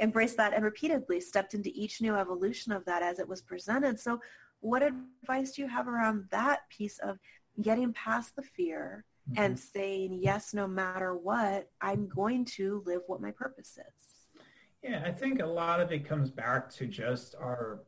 embraced 0.00 0.36
that 0.38 0.54
and 0.54 0.64
repeatedly 0.64 1.20
stepped 1.20 1.54
into 1.54 1.70
each 1.74 2.00
new 2.00 2.14
evolution 2.14 2.72
of 2.72 2.84
that 2.86 3.02
as 3.02 3.18
it 3.18 3.28
was 3.28 3.42
presented. 3.42 4.00
So 4.00 4.20
what 4.60 4.82
advice 4.82 5.52
do 5.52 5.62
you 5.62 5.68
have 5.68 5.88
around 5.88 6.28
that 6.30 6.68
piece 6.70 6.98
of 7.00 7.18
getting 7.60 7.92
past 7.92 8.36
the 8.36 8.42
fear 8.42 9.04
mm-hmm. 9.30 9.42
and 9.42 9.58
saying, 9.58 10.18
yes, 10.20 10.54
no 10.54 10.66
matter 10.66 11.14
what, 11.14 11.70
I'm 11.80 12.08
going 12.08 12.44
to 12.56 12.82
live 12.86 13.02
what 13.06 13.20
my 13.20 13.30
purpose 13.30 13.78
is? 13.78 14.42
Yeah, 14.82 15.02
I 15.04 15.12
think 15.12 15.40
a 15.40 15.46
lot 15.46 15.80
of 15.80 15.92
it 15.92 16.04
comes 16.04 16.30
back 16.30 16.70
to 16.74 16.86
just 16.86 17.34
our 17.36 17.82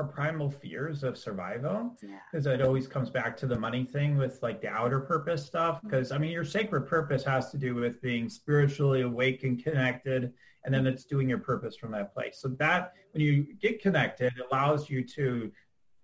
our 0.00 0.06
primal 0.06 0.50
fears 0.50 1.02
of 1.02 1.18
survival 1.18 1.94
because 2.30 2.46
yeah. 2.46 2.52
it 2.52 2.62
always 2.62 2.88
comes 2.88 3.10
back 3.10 3.36
to 3.36 3.46
the 3.46 3.58
money 3.58 3.84
thing 3.84 4.16
with 4.16 4.42
like 4.42 4.62
the 4.62 4.68
outer 4.68 4.98
purpose 4.98 5.44
stuff 5.44 5.78
because 5.82 6.08
mm-hmm. 6.08 6.16
i 6.16 6.18
mean 6.18 6.30
your 6.30 6.44
sacred 6.44 6.86
purpose 6.86 7.22
has 7.22 7.50
to 7.50 7.58
do 7.58 7.74
with 7.74 8.00
being 8.00 8.28
spiritually 8.28 9.02
awake 9.02 9.44
and 9.44 9.62
connected 9.62 10.32
and 10.64 10.72
then 10.72 10.86
it's 10.86 11.04
doing 11.04 11.28
your 11.28 11.38
purpose 11.38 11.76
from 11.76 11.92
that 11.92 12.14
place 12.14 12.38
so 12.40 12.48
that 12.48 12.94
when 13.12 13.22
you 13.22 13.54
get 13.60 13.82
connected 13.82 14.32
it 14.34 14.46
allows 14.50 14.88
you 14.88 15.04
to 15.04 15.52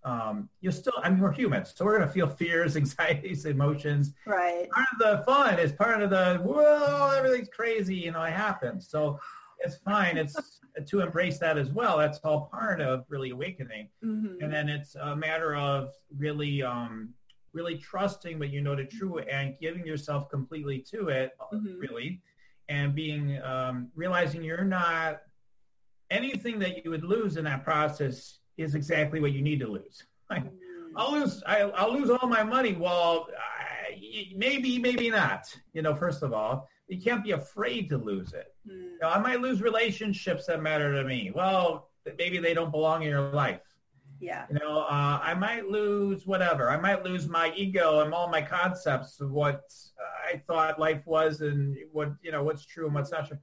um, 0.06 0.48
you 0.60 0.70
still 0.70 0.94
i 1.02 1.10
mean 1.10 1.20
we're 1.20 1.32
humans 1.32 1.74
so 1.76 1.84
we're 1.84 1.96
going 1.96 2.08
to 2.08 2.14
feel 2.14 2.28
fears 2.28 2.76
anxieties 2.82 3.44
emotions 3.44 4.14
right 4.26 4.68
part 4.70 4.86
of 4.92 4.98
the 4.98 5.24
fun 5.24 5.58
is 5.58 5.72
part 5.72 6.02
of 6.02 6.10
the 6.10 6.40
whoa 6.42 7.12
everything's 7.16 7.48
crazy 7.48 7.94
you 7.94 8.12
know 8.12 8.22
it 8.22 8.32
happens 8.32 8.88
so 8.88 9.20
it's 9.60 9.76
fine 9.78 10.16
it's 10.16 10.60
to 10.84 11.00
embrace 11.00 11.38
that 11.38 11.56
as 11.56 11.70
well. 11.70 11.96
That's 11.98 12.18
all 12.18 12.48
part 12.52 12.80
of 12.80 13.04
really 13.08 13.30
awakening. 13.30 13.88
Mm-hmm. 14.04 14.42
And 14.42 14.52
then 14.52 14.68
it's 14.68 14.94
a 14.94 15.16
matter 15.16 15.54
of 15.54 15.92
really, 16.16 16.62
um, 16.62 17.10
really 17.52 17.78
trusting 17.78 18.38
what 18.38 18.50
you 18.50 18.60
know 18.60 18.76
to 18.76 18.84
true 18.84 19.18
and 19.18 19.54
giving 19.60 19.86
yourself 19.86 20.28
completely 20.28 20.84
to 20.90 21.08
it, 21.08 21.32
mm-hmm. 21.52 21.78
really, 21.78 22.20
and 22.68 22.94
being 22.94 23.40
um, 23.42 23.88
realizing 23.94 24.42
you're 24.42 24.64
not 24.64 25.22
anything 26.10 26.58
that 26.58 26.84
you 26.84 26.90
would 26.90 27.04
lose 27.04 27.36
in 27.36 27.44
that 27.44 27.64
process 27.64 28.38
is 28.56 28.74
exactly 28.74 29.20
what 29.20 29.32
you 29.32 29.42
need 29.42 29.60
to 29.60 29.68
lose. 29.68 30.04
mm-hmm. 30.32 30.48
I'll 30.96 31.12
lose, 31.12 31.42
I, 31.46 31.64
will 31.64 31.92
lose 31.92 32.10
all 32.10 32.28
my 32.28 32.42
money. 32.42 32.72
Well, 32.72 33.28
I, 33.38 34.32
maybe, 34.34 34.78
maybe 34.78 35.10
not. 35.10 35.54
You 35.74 35.82
know, 35.82 35.94
first 35.94 36.22
of 36.22 36.32
all, 36.32 36.68
you 36.88 37.00
can't 37.00 37.22
be 37.22 37.32
afraid 37.32 37.88
to 37.90 37.98
lose 37.98 38.32
it. 38.32 38.54
Mm. 38.66 38.92
You 38.92 38.98
know, 39.02 39.10
I 39.10 39.18
might 39.18 39.40
lose 39.40 39.60
relationships 39.60 40.46
that 40.46 40.62
matter 40.62 40.92
to 40.94 41.04
me. 41.04 41.32
Well, 41.34 41.90
maybe 42.18 42.38
they 42.38 42.54
don't 42.54 42.70
belong 42.70 43.02
in 43.02 43.08
your 43.08 43.30
life. 43.32 43.60
Yeah. 44.20 44.46
You 44.48 44.58
know, 44.58 44.80
uh, 44.82 45.20
I 45.22 45.34
might 45.34 45.68
lose 45.68 46.26
whatever. 46.26 46.70
I 46.70 46.78
might 46.78 47.04
lose 47.04 47.28
my 47.28 47.52
ego 47.54 48.00
and 48.00 48.14
all 48.14 48.28
my 48.28 48.40
concepts 48.40 49.20
of 49.20 49.30
what 49.30 49.62
I 50.26 50.38
thought 50.46 50.78
life 50.78 51.02
was 51.06 51.42
and 51.42 51.76
what, 51.92 52.12
you 52.22 52.32
know, 52.32 52.42
what's 52.42 52.64
true 52.64 52.86
and 52.86 52.94
what's 52.94 53.10
not 53.10 53.28
true. 53.28 53.38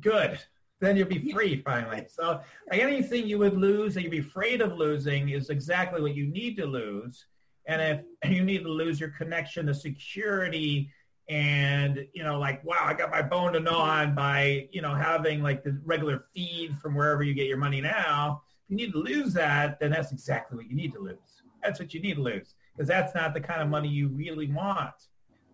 Good. 0.00 0.38
Then 0.80 0.96
you'll 0.96 1.08
be 1.08 1.32
free 1.32 1.60
finally. 1.62 2.06
So 2.08 2.40
like 2.70 2.80
anything 2.80 3.26
you 3.26 3.38
would 3.38 3.56
lose 3.56 3.94
that 3.94 4.02
you'd 4.02 4.10
be 4.10 4.20
afraid 4.20 4.60
of 4.60 4.76
losing 4.76 5.30
is 5.30 5.50
exactly 5.50 6.00
what 6.00 6.14
you 6.14 6.26
need 6.26 6.56
to 6.58 6.66
lose. 6.66 7.26
And 7.66 8.04
if 8.24 8.30
you 8.32 8.44
need 8.44 8.62
to 8.62 8.70
lose 8.70 9.00
your 9.00 9.10
connection, 9.10 9.66
the 9.66 9.74
security, 9.74 10.90
and 11.28 12.06
you 12.14 12.22
know 12.22 12.38
like 12.38 12.64
wow 12.64 12.78
i 12.80 12.94
got 12.94 13.10
my 13.10 13.20
bone 13.20 13.52
to 13.52 13.60
gnaw 13.60 13.82
on 13.82 14.14
by 14.14 14.66
you 14.72 14.80
know 14.80 14.94
having 14.94 15.42
like 15.42 15.62
the 15.62 15.78
regular 15.84 16.24
feed 16.34 16.74
from 16.78 16.94
wherever 16.94 17.22
you 17.22 17.34
get 17.34 17.46
your 17.46 17.58
money 17.58 17.80
now. 17.80 18.42
If 18.64 18.70
you 18.70 18.76
need 18.76 18.92
to 18.92 18.98
lose 18.98 19.34
that 19.34 19.78
then 19.78 19.90
that's 19.90 20.12
exactly 20.12 20.56
what 20.56 20.68
you 20.68 20.76
need 20.76 20.92
to 20.94 21.00
lose. 21.00 21.42
That's 21.62 21.78
what 21.78 21.92
you 21.92 22.00
need 22.00 22.14
to 22.14 22.22
lose 22.22 22.54
because 22.74 22.88
that's 22.88 23.14
not 23.14 23.34
the 23.34 23.40
kind 23.40 23.60
of 23.60 23.68
money 23.68 23.88
you 23.88 24.08
really 24.08 24.50
want. 24.50 24.94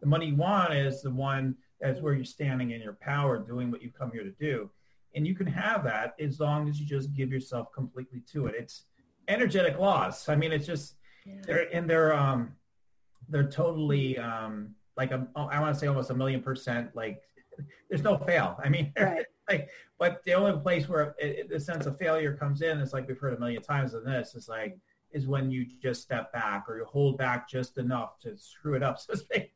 The 0.01 0.07
money 0.07 0.27
you 0.27 0.37
want 0.37 0.75
is 0.75 1.03
the 1.03 1.11
one 1.11 1.57
that's 1.81 2.01
where 2.01 2.15
you're 2.15 2.25
standing 2.25 2.71
in 2.71 2.81
your 2.81 2.97
power 3.01 3.39
doing 3.39 3.71
what 3.71 3.83
you've 3.83 3.99
come 3.99 4.13
here 4.13 4.23
to 4.23 4.31
do 4.31 4.71
and 5.15 5.27
you 5.27 5.35
can 5.35 5.47
have 5.47 5.85
that 5.85 6.15
as 6.21 6.41
long 6.41 6.69
as 6.69 6.81
you 6.81 6.87
just 6.87 7.13
give 7.15 7.31
yourself 7.31 7.73
completely 7.73 8.23
to 8.31 8.47
it 8.47 8.55
it's 8.59 8.85
energetic 9.29 9.79
laws 9.79 10.29
i 10.29 10.37
mean 10.37 10.53
it's 10.53 10.67
just 10.67 10.97
yeah. 11.25 11.35
they're 11.47 11.75
and 11.75 11.89
they're 11.89 12.15
um 12.15 12.53
they're 13.29 13.49
totally 13.49 14.19
um 14.19 14.75
like 14.97 15.11
a, 15.11 15.27
I 15.37 15.61
want 15.61 15.75
to 15.75 15.81
say 15.81 15.87
almost 15.87 16.11
a 16.11 16.15
million 16.15 16.43
percent. 16.43 16.95
Like 16.95 17.23
there's 17.89 18.03
no 18.03 18.17
fail. 18.19 18.57
I 18.63 18.69
mean, 18.69 18.93
right. 18.99 19.25
like, 19.49 19.69
but 19.99 20.23
the 20.25 20.35
only 20.35 20.59
place 20.61 20.89
where 20.89 21.15
it, 21.19 21.49
the 21.49 21.61
sense 21.61 21.87
of 21.87 21.99
failure 21.99 22.35
comes 22.35 22.63
in 22.63 22.79
is 22.79 22.93
like 22.93 23.09
we've 23.09 23.19
heard 23.19 23.35
a 23.35 23.39
million 23.39 23.63
times 23.63 23.95
in 23.95 24.05
this 24.05 24.35
is 24.35 24.49
like 24.49 24.77
is 25.15 25.27
when 25.27 25.51
you 25.51 25.65
just 25.81 26.03
step 26.03 26.33
back 26.33 26.65
or 26.69 26.77
you 26.77 26.85
hold 26.85 27.17
back 27.17 27.49
just 27.49 27.79
enough 27.79 28.19
to 28.19 28.37
screw 28.37 28.75
it 28.75 28.83
up. 28.83 28.99
So 29.05 29.15
say, 29.15 29.53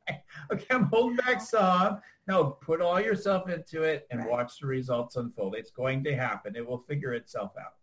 okay, 0.52 0.66
I'm 0.70 0.84
holding 0.84 1.16
back 1.16 1.40
some. 1.40 2.00
No, 2.26 2.44
put 2.44 2.80
all 2.80 3.00
yourself 3.00 3.48
into 3.48 3.82
it 3.82 4.06
and 4.10 4.20
right. 4.20 4.28
watch 4.28 4.60
the 4.60 4.66
results 4.66 5.16
unfold. 5.16 5.56
It's 5.56 5.70
going 5.70 6.04
to 6.04 6.14
happen. 6.14 6.54
It 6.54 6.66
will 6.66 6.78
figure 6.78 7.14
itself 7.14 7.52
out. 7.58 7.74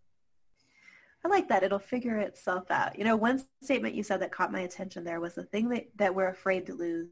I 1.24 1.28
like 1.28 1.50
that. 1.50 1.64
It'll 1.64 1.80
figure 1.80 2.18
itself 2.18 2.70
out. 2.70 2.98
You 3.00 3.04
know, 3.04 3.16
one 3.16 3.44
statement 3.62 3.96
you 3.96 4.04
said 4.04 4.22
that 4.22 4.32
caught 4.32 4.52
my 4.52 4.62
attention 4.62 5.04
there 5.04 5.20
was 5.20 5.34
the 5.34 5.44
thing 5.44 5.70
that, 5.70 5.88
that 5.96 6.14
we're 6.14 6.30
afraid 6.30 6.68
to 6.68 6.76
lose 6.76 7.10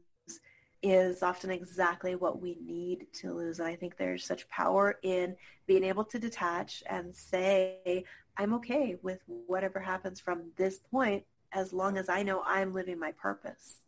is 0.84 1.22
often 1.22 1.50
exactly 1.50 2.14
what 2.14 2.42
we 2.42 2.58
need 2.62 3.06
to 3.14 3.32
lose. 3.32 3.58
And 3.58 3.66
I 3.66 3.74
think 3.74 3.96
there's 3.96 4.24
such 4.24 4.46
power 4.50 4.98
in 5.02 5.34
being 5.66 5.82
able 5.82 6.04
to 6.04 6.18
detach 6.18 6.82
and 6.86 7.16
say, 7.16 8.04
I'm 8.36 8.52
okay 8.54 8.96
with 9.02 9.20
whatever 9.46 9.80
happens 9.80 10.20
from 10.20 10.50
this 10.56 10.80
point 10.90 11.24
as 11.52 11.72
long 11.72 11.96
as 11.96 12.10
I 12.10 12.22
know 12.22 12.42
I'm 12.46 12.74
living 12.74 12.98
my 12.98 13.12
purpose. 13.12 13.80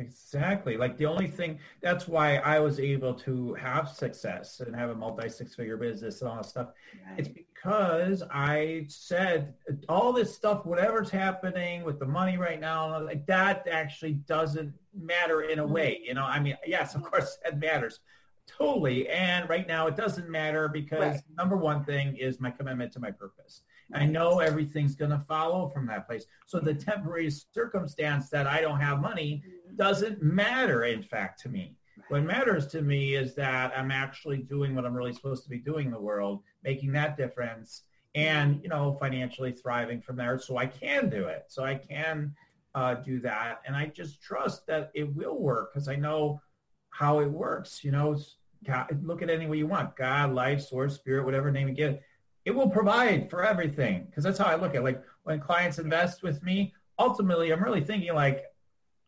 Exactly. 0.00 0.78
Like 0.78 0.96
the 0.96 1.04
only 1.04 1.28
thing 1.28 1.58
that's 1.82 2.08
why 2.08 2.36
I 2.36 2.58
was 2.58 2.80
able 2.80 3.12
to 3.14 3.52
have 3.54 3.90
success 3.90 4.60
and 4.60 4.74
have 4.74 4.88
a 4.88 4.94
multi 4.94 5.28
six 5.28 5.54
figure 5.54 5.76
business 5.76 6.22
and 6.22 6.30
all 6.30 6.36
that 6.36 6.46
stuff. 6.46 6.68
Right. 7.06 7.18
It's 7.18 7.28
because 7.28 8.22
I 8.30 8.86
said 8.88 9.54
all 9.90 10.12
this 10.14 10.34
stuff, 10.34 10.64
whatever's 10.64 11.10
happening 11.10 11.84
with 11.84 11.98
the 11.98 12.06
money 12.06 12.38
right 12.38 12.58
now, 12.58 13.02
like 13.02 13.26
that 13.26 13.68
actually 13.70 14.14
doesn't 14.14 14.72
matter 14.98 15.42
in 15.42 15.58
a 15.58 15.66
way. 15.66 16.00
You 16.02 16.14
know, 16.14 16.24
I 16.24 16.40
mean, 16.40 16.56
yes, 16.66 16.94
of 16.94 17.02
course 17.02 17.36
it 17.44 17.58
matters. 17.58 18.00
Totally. 18.46 19.06
And 19.08 19.48
right 19.48 19.68
now 19.68 19.86
it 19.86 19.96
doesn't 19.96 20.30
matter 20.30 20.68
because 20.68 21.14
right. 21.14 21.20
number 21.36 21.56
one 21.56 21.84
thing 21.84 22.16
is 22.16 22.40
my 22.40 22.50
commitment 22.50 22.92
to 22.94 23.00
my 23.00 23.10
purpose. 23.10 23.62
I 23.94 24.06
know 24.06 24.38
everything's 24.38 24.94
going 24.94 25.10
to 25.10 25.24
follow 25.28 25.68
from 25.68 25.86
that 25.86 26.06
place. 26.06 26.24
So 26.46 26.60
the 26.60 26.74
temporary 26.74 27.30
circumstance 27.30 28.30
that 28.30 28.46
I 28.46 28.60
don't 28.60 28.80
have 28.80 29.00
money 29.00 29.42
mm-hmm. 29.44 29.76
doesn't 29.76 30.22
matter, 30.22 30.84
in 30.84 31.02
fact, 31.02 31.40
to 31.42 31.48
me. 31.48 31.76
What 32.08 32.24
matters 32.24 32.66
to 32.68 32.82
me 32.82 33.14
is 33.14 33.34
that 33.36 33.72
I'm 33.76 33.90
actually 33.90 34.38
doing 34.38 34.74
what 34.74 34.84
I'm 34.84 34.94
really 34.94 35.12
supposed 35.12 35.44
to 35.44 35.48
be 35.48 35.58
doing 35.58 35.86
in 35.86 35.92
the 35.92 36.00
world, 36.00 36.42
making 36.64 36.92
that 36.92 37.16
difference, 37.16 37.82
and 38.14 38.60
you 38.62 38.68
know, 38.68 38.96
financially 38.98 39.52
thriving 39.52 40.00
from 40.00 40.16
there. 40.16 40.38
So 40.38 40.56
I 40.56 40.66
can 40.66 41.08
do 41.08 41.26
it. 41.26 41.44
So 41.48 41.62
I 41.62 41.76
can 41.76 42.34
uh, 42.74 42.94
do 42.94 43.20
that, 43.20 43.60
and 43.64 43.76
I 43.76 43.86
just 43.86 44.20
trust 44.22 44.66
that 44.66 44.90
it 44.94 45.14
will 45.14 45.38
work 45.38 45.72
because 45.72 45.88
I 45.88 45.96
know 45.96 46.40
how 46.90 47.20
it 47.20 47.30
works. 47.30 47.84
You 47.84 47.92
know, 47.92 48.18
God, 48.64 48.86
look 49.02 49.22
at 49.22 49.30
any 49.30 49.46
way 49.46 49.58
you 49.58 49.68
want: 49.68 49.94
God, 49.94 50.34
life, 50.34 50.62
source, 50.62 50.96
spirit, 50.96 51.24
whatever 51.24 51.52
name 51.52 51.68
you 51.68 51.74
give 51.74 52.00
it 52.44 52.52
will 52.52 52.70
provide 52.70 53.28
for 53.30 53.44
everything. 53.44 54.04
Because 54.06 54.24
that's 54.24 54.38
how 54.38 54.46
I 54.46 54.54
look 54.56 54.70
at 54.70 54.76
it. 54.76 54.84
like 54.84 55.02
when 55.24 55.40
clients 55.40 55.78
invest 55.78 56.22
with 56.22 56.42
me 56.42 56.72
ultimately 56.98 57.50
I'm 57.50 57.62
really 57.62 57.80
thinking 57.80 58.14
like 58.14 58.44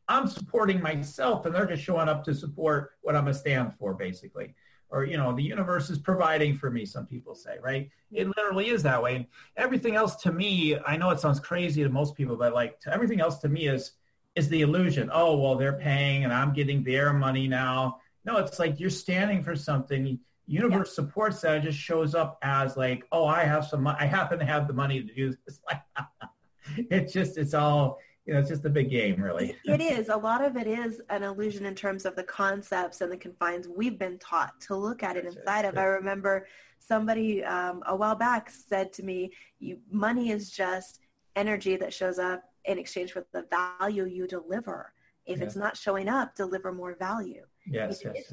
I'm 0.08 0.26
supporting 0.26 0.82
myself 0.82 1.46
and 1.46 1.54
they're 1.54 1.66
just 1.66 1.82
showing 1.82 2.08
up 2.08 2.24
to 2.24 2.34
support 2.34 2.92
what 3.02 3.14
I'm 3.14 3.28
a 3.28 3.34
stand 3.34 3.74
for 3.78 3.94
basically. 3.94 4.54
Or 4.90 5.04
you 5.04 5.16
know 5.16 5.32
the 5.32 5.42
universe 5.42 5.88
is 5.90 5.98
providing 5.98 6.56
for 6.56 6.70
me 6.70 6.84
some 6.84 7.06
people 7.06 7.34
say 7.34 7.58
right? 7.62 7.88
It 8.10 8.28
literally 8.36 8.68
is 8.68 8.82
that 8.82 9.02
way. 9.02 9.16
And 9.16 9.26
everything 9.56 9.94
else 9.96 10.16
to 10.16 10.32
me 10.32 10.76
i 10.86 10.96
know 10.96 11.10
it 11.10 11.20
sounds 11.20 11.40
crazy 11.40 11.82
to 11.82 11.88
most 11.88 12.14
people 12.14 12.36
but 12.36 12.52
like 12.52 12.80
to 12.80 12.92
everything 12.92 13.20
else 13.20 13.38
to 13.38 13.48
me 13.48 13.68
is 13.68 13.92
is 14.34 14.48
the 14.48 14.62
illusion. 14.62 15.10
Oh 15.12 15.38
well 15.38 15.56
they're 15.56 15.78
paying 15.78 16.24
and 16.24 16.32
i'm 16.32 16.52
getting 16.52 16.82
their 16.82 17.12
money 17.12 17.48
now. 17.48 17.98
No 18.24 18.38
it's 18.38 18.58
like 18.58 18.80
you're 18.80 18.90
standing 18.90 19.42
for 19.42 19.56
something 19.56 20.18
universe 20.46 20.90
yeah. 20.90 20.94
supports 20.94 21.40
that 21.40 21.56
it 21.56 21.62
just 21.62 21.78
shows 21.78 22.14
up 22.14 22.38
as 22.42 22.76
like 22.76 23.04
oh 23.12 23.26
i 23.26 23.44
have 23.44 23.64
some 23.64 23.86
i 23.86 24.04
happen 24.04 24.38
to 24.38 24.44
have 24.44 24.66
the 24.66 24.74
money 24.74 25.02
to 25.02 25.14
do 25.14 25.34
this 25.46 25.60
like 25.66 25.80
it's 26.90 27.12
just 27.12 27.38
it's 27.38 27.54
all 27.54 27.98
you 28.24 28.34
know, 28.34 28.40
it's 28.40 28.48
just 28.48 28.64
a 28.64 28.70
big 28.70 28.88
game, 28.88 29.20
really. 29.20 29.56
it 29.64 29.80
is. 29.80 30.08
A 30.08 30.16
lot 30.16 30.44
of 30.44 30.56
it 30.56 30.66
is 30.66 31.00
an 31.10 31.22
illusion 31.24 31.66
in 31.66 31.74
terms 31.74 32.04
of 32.04 32.14
the 32.14 32.22
concepts 32.22 33.00
and 33.00 33.10
the 33.10 33.16
confines 33.16 33.66
we've 33.66 33.98
been 33.98 34.18
taught 34.18 34.60
to 34.62 34.76
look 34.76 35.02
at 35.02 35.16
it 35.16 35.24
inside 35.24 35.64
of. 35.64 35.76
I 35.76 35.84
remember 35.84 36.46
somebody 36.78 37.42
um, 37.44 37.82
a 37.86 37.96
while 37.96 38.14
back 38.14 38.48
said 38.50 38.92
to 38.94 39.02
me, 39.02 39.32
you, 39.58 39.78
money 39.90 40.30
is 40.30 40.50
just 40.50 41.00
energy 41.34 41.76
that 41.76 41.92
shows 41.92 42.18
up 42.18 42.44
in 42.64 42.78
exchange 42.78 43.12
for 43.12 43.26
the 43.32 43.44
value 43.50 44.06
you 44.06 44.28
deliver. 44.28 44.92
If 45.26 45.38
yeah. 45.38 45.44
it's 45.44 45.56
not 45.56 45.76
showing 45.76 46.08
up, 46.08 46.36
deliver 46.36 46.72
more 46.72 46.94
value. 46.94 47.44
Yes, 47.66 48.02
yes, 48.04 48.32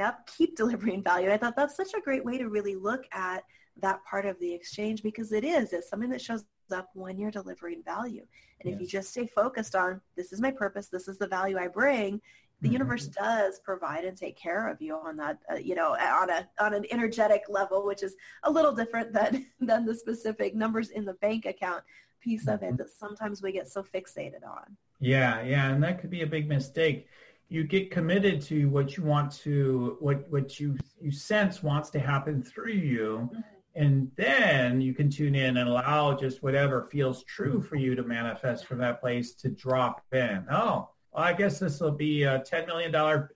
up, 0.00 0.26
keep 0.36 0.56
delivering 0.56 1.02
value. 1.02 1.30
I 1.30 1.36
thought 1.36 1.56
that's 1.56 1.76
such 1.76 1.94
a 1.94 2.00
great 2.00 2.24
way 2.24 2.38
to 2.38 2.48
really 2.48 2.74
look 2.74 3.04
at 3.12 3.44
that 3.80 4.04
part 4.04 4.26
of 4.26 4.38
the 4.40 4.52
exchange 4.52 5.02
because 5.02 5.32
it 5.32 5.44
is. 5.44 5.72
It's 5.72 5.88
something 5.88 6.10
that 6.10 6.20
shows 6.20 6.44
up 6.72 6.90
when 6.94 7.18
you're 7.18 7.30
delivering 7.30 7.82
value. 7.84 8.26
And 8.60 8.70
yes. 8.70 8.74
if 8.74 8.80
you 8.80 8.86
just 8.86 9.10
stay 9.10 9.26
focused 9.26 9.74
on 9.74 10.00
this 10.16 10.32
is 10.32 10.40
my 10.40 10.50
purpose, 10.50 10.88
this 10.88 11.08
is 11.08 11.18
the 11.18 11.26
value 11.26 11.58
I 11.58 11.68
bring, 11.68 12.20
the 12.60 12.68
mm-hmm. 12.68 12.72
universe 12.74 13.08
does 13.08 13.60
provide 13.60 14.04
and 14.04 14.16
take 14.16 14.36
care 14.36 14.68
of 14.68 14.80
you 14.80 14.96
on 14.96 15.16
that, 15.16 15.38
uh, 15.52 15.56
you 15.56 15.74
know, 15.74 15.94
on 15.94 16.30
a 16.30 16.48
on 16.60 16.72
an 16.72 16.86
energetic 16.90 17.42
level, 17.48 17.84
which 17.84 18.02
is 18.02 18.14
a 18.44 18.50
little 18.50 18.72
different 18.72 19.12
than 19.12 19.46
than 19.60 19.84
the 19.84 19.94
specific 19.94 20.54
numbers 20.54 20.90
in 20.90 21.04
the 21.04 21.14
bank 21.14 21.46
account 21.46 21.82
piece 22.20 22.46
mm-hmm. 22.46 22.50
of 22.50 22.62
it 22.62 22.66
mm-hmm. 22.66 22.76
that 22.76 22.90
sometimes 22.90 23.42
we 23.42 23.52
get 23.52 23.68
so 23.68 23.82
fixated 23.82 24.44
on. 24.46 24.76
Yeah, 25.00 25.42
yeah, 25.42 25.70
and 25.70 25.82
that 25.82 26.00
could 26.00 26.10
be 26.10 26.22
a 26.22 26.26
big 26.26 26.48
mistake. 26.48 27.06
You 27.48 27.64
get 27.64 27.90
committed 27.90 28.40
to 28.42 28.68
what 28.68 28.96
you 28.96 29.04
want 29.04 29.32
to, 29.42 29.96
what 30.00 30.30
what 30.30 30.58
you 30.58 30.76
you 31.00 31.12
sense 31.12 31.62
wants 31.62 31.90
to 31.90 32.00
happen 32.00 32.42
through 32.42 32.72
you, 32.72 33.28
mm-hmm 33.32 33.40
and 33.76 34.10
then 34.16 34.80
you 34.80 34.94
can 34.94 35.10
tune 35.10 35.34
in 35.34 35.56
and 35.56 35.68
allow 35.68 36.14
just 36.14 36.42
whatever 36.42 36.88
feels 36.92 37.24
true 37.24 37.60
for 37.60 37.76
you 37.76 37.94
to 37.96 38.02
manifest 38.04 38.66
from 38.66 38.78
that 38.78 39.00
place 39.00 39.34
to 39.34 39.48
drop 39.48 40.02
in. 40.12 40.44
Oh, 40.50 40.90
well, 41.12 41.24
I 41.24 41.32
guess 41.32 41.58
this 41.58 41.80
will 41.80 41.90
be 41.92 42.22
a 42.22 42.40
$10 42.40 42.66
million 42.66 43.28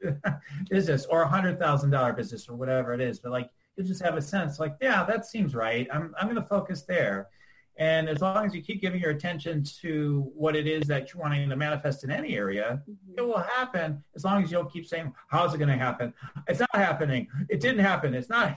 business 0.70 1.06
or 1.06 1.22
a 1.22 1.28
$100,000 1.28 2.16
business 2.16 2.48
or 2.48 2.54
whatever 2.54 2.94
it 2.94 3.00
is. 3.00 3.18
But 3.18 3.32
like, 3.32 3.50
you 3.76 3.84
just 3.84 4.02
have 4.02 4.16
a 4.16 4.22
sense 4.22 4.58
like, 4.58 4.76
yeah, 4.80 5.04
that 5.04 5.26
seems 5.26 5.54
right. 5.54 5.88
I'm, 5.92 6.14
I'm 6.18 6.26
going 6.26 6.40
to 6.40 6.48
focus 6.48 6.82
there. 6.82 7.28
And 7.78 8.08
as 8.08 8.20
long 8.20 8.44
as 8.44 8.54
you 8.54 8.60
keep 8.60 8.80
giving 8.80 9.00
your 9.00 9.10
attention 9.10 9.62
to 9.82 10.30
what 10.34 10.56
it 10.56 10.66
is 10.66 10.88
that 10.88 11.14
you're 11.14 11.22
wanting 11.22 11.48
to 11.48 11.56
manifest 11.56 12.02
in 12.02 12.10
any 12.10 12.34
area, 12.34 12.82
mm-hmm. 12.90 13.14
it 13.16 13.26
will 13.26 13.38
happen 13.38 14.02
as 14.16 14.24
long 14.24 14.42
as 14.42 14.50
you'll 14.50 14.64
keep 14.64 14.84
saying, 14.84 15.12
how's 15.28 15.54
it 15.54 15.58
going 15.58 15.68
to 15.68 15.76
happen? 15.76 16.12
It's 16.48 16.58
not 16.58 16.74
happening. 16.74 17.28
It 17.48 17.60
didn't 17.60 17.84
happen. 17.84 18.14
It's 18.14 18.28
not. 18.28 18.56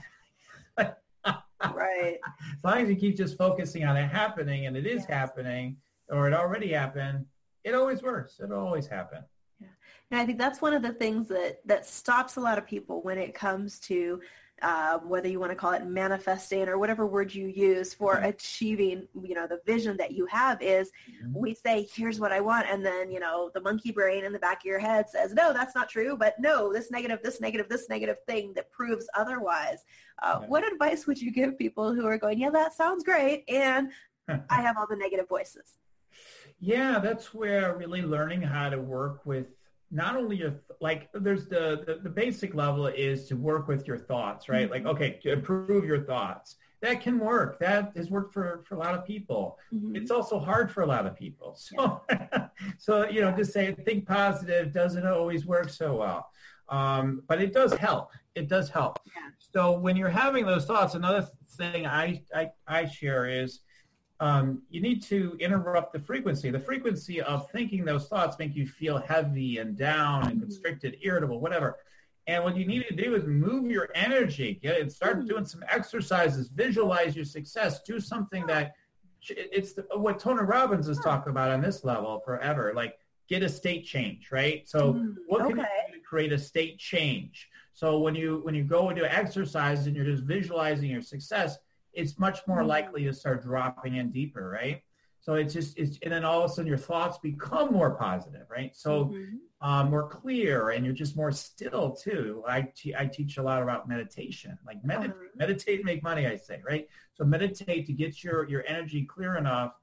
right. 0.76 2.18
As 2.52 2.64
long 2.64 2.78
as 2.78 2.88
you 2.88 2.96
keep 2.96 3.16
just 3.16 3.38
focusing 3.38 3.84
on 3.84 3.96
it 3.96 4.08
happening 4.08 4.66
and 4.66 4.76
it 4.76 4.86
is 4.86 5.02
yes. 5.02 5.06
happening 5.08 5.76
or 6.08 6.26
it 6.26 6.34
already 6.34 6.72
happened, 6.72 7.24
it 7.62 7.76
always 7.76 8.02
works. 8.02 8.40
It'll 8.42 8.58
always 8.58 8.88
happen. 8.88 9.22
Yeah. 9.60 9.68
And 10.10 10.18
I 10.18 10.26
think 10.26 10.38
that's 10.38 10.60
one 10.60 10.74
of 10.74 10.82
the 10.82 10.94
things 10.94 11.28
that, 11.28 11.60
that 11.64 11.86
stops 11.86 12.36
a 12.36 12.40
lot 12.40 12.58
of 12.58 12.66
people 12.66 13.02
when 13.02 13.18
it 13.18 13.34
comes 13.34 13.78
to 13.80 14.20
um, 14.62 15.08
whether 15.08 15.28
you 15.28 15.40
want 15.40 15.50
to 15.50 15.56
call 15.56 15.72
it 15.72 15.84
manifesting 15.84 16.68
or 16.68 16.78
whatever 16.78 17.06
word 17.06 17.34
you 17.34 17.48
use 17.48 17.92
for 17.92 18.16
mm-hmm. 18.16 18.26
achieving, 18.26 19.08
you 19.22 19.34
know, 19.34 19.46
the 19.46 19.60
vision 19.66 19.96
that 19.96 20.12
you 20.12 20.26
have 20.26 20.62
is 20.62 20.90
mm-hmm. 21.10 21.38
we 21.38 21.54
say, 21.54 21.88
here's 21.94 22.20
what 22.20 22.32
I 22.32 22.40
want. 22.40 22.66
And 22.70 22.84
then, 22.84 23.10
you 23.10 23.20
know, 23.20 23.50
the 23.54 23.60
monkey 23.60 23.90
brain 23.90 24.24
in 24.24 24.32
the 24.32 24.38
back 24.38 24.60
of 24.60 24.64
your 24.64 24.78
head 24.78 25.08
says, 25.08 25.32
no, 25.34 25.52
that's 25.52 25.74
not 25.74 25.88
true. 25.88 26.16
But 26.16 26.38
no, 26.38 26.72
this 26.72 26.90
negative, 26.90 27.20
this 27.22 27.40
negative, 27.40 27.68
this 27.68 27.88
negative 27.88 28.16
thing 28.26 28.52
that 28.54 28.70
proves 28.70 29.08
otherwise. 29.14 29.84
Uh, 30.22 30.38
yeah. 30.40 30.46
What 30.48 30.70
advice 30.70 31.06
would 31.06 31.20
you 31.20 31.32
give 31.32 31.58
people 31.58 31.92
who 31.94 32.06
are 32.06 32.18
going, 32.18 32.38
yeah, 32.38 32.50
that 32.50 32.74
sounds 32.74 33.02
great. 33.02 33.44
And 33.48 33.90
I 34.48 34.62
have 34.62 34.76
all 34.78 34.86
the 34.88 34.96
negative 34.96 35.28
voices. 35.28 35.78
Yeah, 36.60 37.00
that's 37.00 37.34
where 37.34 37.76
really 37.76 38.02
learning 38.02 38.42
how 38.42 38.70
to 38.70 38.78
work 38.78 39.26
with 39.26 39.46
not 39.92 40.16
only 40.16 40.36
your 40.36 40.54
like 40.80 41.08
there's 41.12 41.46
the, 41.46 41.84
the, 41.86 42.00
the 42.02 42.08
basic 42.08 42.54
level 42.54 42.86
is 42.86 43.28
to 43.28 43.36
work 43.36 43.68
with 43.68 43.86
your 43.86 43.98
thoughts 43.98 44.48
right 44.48 44.70
mm-hmm. 44.70 44.84
like 44.84 44.86
okay 44.86 45.20
improve 45.24 45.84
your 45.84 46.02
thoughts 46.02 46.56
that 46.80 47.00
can 47.00 47.18
work 47.18 47.58
that 47.60 47.92
has 47.94 48.10
worked 48.10 48.32
for 48.32 48.64
for 48.66 48.74
a 48.74 48.78
lot 48.78 48.94
of 48.94 49.06
people 49.06 49.58
mm-hmm. 49.72 49.94
it's 49.94 50.10
also 50.10 50.38
hard 50.40 50.72
for 50.72 50.82
a 50.82 50.86
lot 50.86 51.06
of 51.06 51.14
people 51.14 51.54
so 51.54 52.00
yeah. 52.08 52.48
so 52.78 53.08
you 53.08 53.20
know 53.20 53.30
just 53.32 53.52
say 53.52 53.72
think 53.84 54.06
positive 54.06 54.72
doesn't 54.72 55.06
always 55.06 55.46
work 55.46 55.68
so 55.68 55.96
well 55.96 56.28
um, 56.68 57.22
but 57.28 57.42
it 57.42 57.52
does 57.52 57.74
help 57.74 58.10
it 58.34 58.48
does 58.48 58.70
help 58.70 58.98
yeah. 59.06 59.30
so 59.54 59.72
when 59.72 59.94
you're 59.94 60.08
having 60.08 60.46
those 60.46 60.64
thoughts 60.64 60.94
another 60.94 61.28
thing 61.50 61.86
I, 61.86 62.22
I 62.34 62.50
i 62.66 62.86
share 62.86 63.26
is 63.26 63.60
um, 64.22 64.62
you 64.70 64.80
need 64.80 65.02
to 65.02 65.36
interrupt 65.40 65.92
the 65.92 65.98
frequency. 65.98 66.48
The 66.48 66.60
frequency 66.60 67.20
of 67.20 67.50
thinking 67.50 67.84
those 67.84 68.06
thoughts 68.06 68.38
make 68.38 68.54
you 68.54 68.68
feel 68.68 68.98
heavy 68.98 69.58
and 69.58 69.76
down 69.76 70.30
and 70.30 70.40
constricted, 70.40 70.96
irritable, 71.02 71.40
whatever. 71.40 71.78
And 72.28 72.44
what 72.44 72.56
you 72.56 72.64
need 72.64 72.86
to 72.86 72.94
do 72.94 73.16
is 73.16 73.26
move 73.26 73.68
your 73.68 73.88
energy. 73.96 74.60
Get 74.62 74.76
it, 74.76 74.92
start 74.92 75.18
mm-hmm. 75.18 75.26
doing 75.26 75.44
some 75.44 75.64
exercises. 75.68 76.46
Visualize 76.54 77.16
your 77.16 77.24
success. 77.24 77.82
Do 77.82 77.98
something 77.98 78.46
that 78.46 78.76
it's 79.28 79.72
the, 79.72 79.86
what 79.96 80.20
Tony 80.20 80.42
Robbins 80.42 80.86
has 80.86 81.00
talked 81.00 81.26
about 81.26 81.50
on 81.50 81.60
this 81.60 81.82
level 81.82 82.20
forever. 82.24 82.72
Like 82.76 82.98
get 83.28 83.42
a 83.42 83.48
state 83.48 83.84
change, 83.86 84.30
right? 84.30 84.68
So 84.68 84.94
mm, 84.94 85.16
what 85.26 85.48
can 85.48 85.58
okay. 85.58 85.68
you 85.88 85.94
do 85.94 85.98
to 85.98 86.04
create 86.04 86.32
a 86.32 86.38
state 86.38 86.78
change? 86.78 87.48
So 87.72 87.98
when 87.98 88.14
you 88.14 88.38
when 88.44 88.54
you 88.54 88.62
go 88.62 88.90
into 88.90 89.12
exercise 89.12 89.88
and 89.88 89.96
you're 89.96 90.04
just 90.04 90.22
visualizing 90.22 90.90
your 90.90 91.02
success, 91.02 91.58
it's 91.92 92.18
much 92.18 92.40
more 92.46 92.58
mm-hmm. 92.58 92.68
likely 92.68 93.04
to 93.04 93.12
start 93.12 93.42
dropping 93.42 93.96
in 93.96 94.10
deeper, 94.10 94.48
right? 94.48 94.82
So 95.20 95.34
it's 95.34 95.54
just, 95.54 95.78
it's, 95.78 95.98
and 96.02 96.12
then 96.12 96.24
all 96.24 96.42
of 96.42 96.50
a 96.50 96.52
sudden 96.52 96.66
your 96.66 96.76
thoughts 96.76 97.16
become 97.18 97.72
more 97.72 97.94
positive, 97.94 98.46
right? 98.50 98.74
So 98.74 99.04
mm-hmm. 99.04 99.68
um, 99.68 99.88
more 99.88 100.08
clear 100.08 100.70
and 100.70 100.84
you're 100.84 100.94
just 100.94 101.16
more 101.16 101.30
still 101.30 101.92
too. 101.92 102.42
I, 102.48 102.62
te- 102.74 102.96
I 102.96 103.06
teach 103.06 103.36
a 103.36 103.42
lot 103.42 103.62
about 103.62 103.88
meditation, 103.88 104.58
like 104.66 104.84
med- 104.84 104.98
uh-huh. 104.98 105.12
meditate, 105.36 105.84
make 105.84 106.02
money, 106.02 106.26
I 106.26 106.36
say, 106.36 106.60
right? 106.68 106.88
So 107.14 107.24
meditate 107.24 107.86
to 107.86 107.92
get 107.92 108.24
your, 108.24 108.48
your 108.48 108.64
energy 108.66 109.04
clear 109.04 109.36
enough 109.36 109.74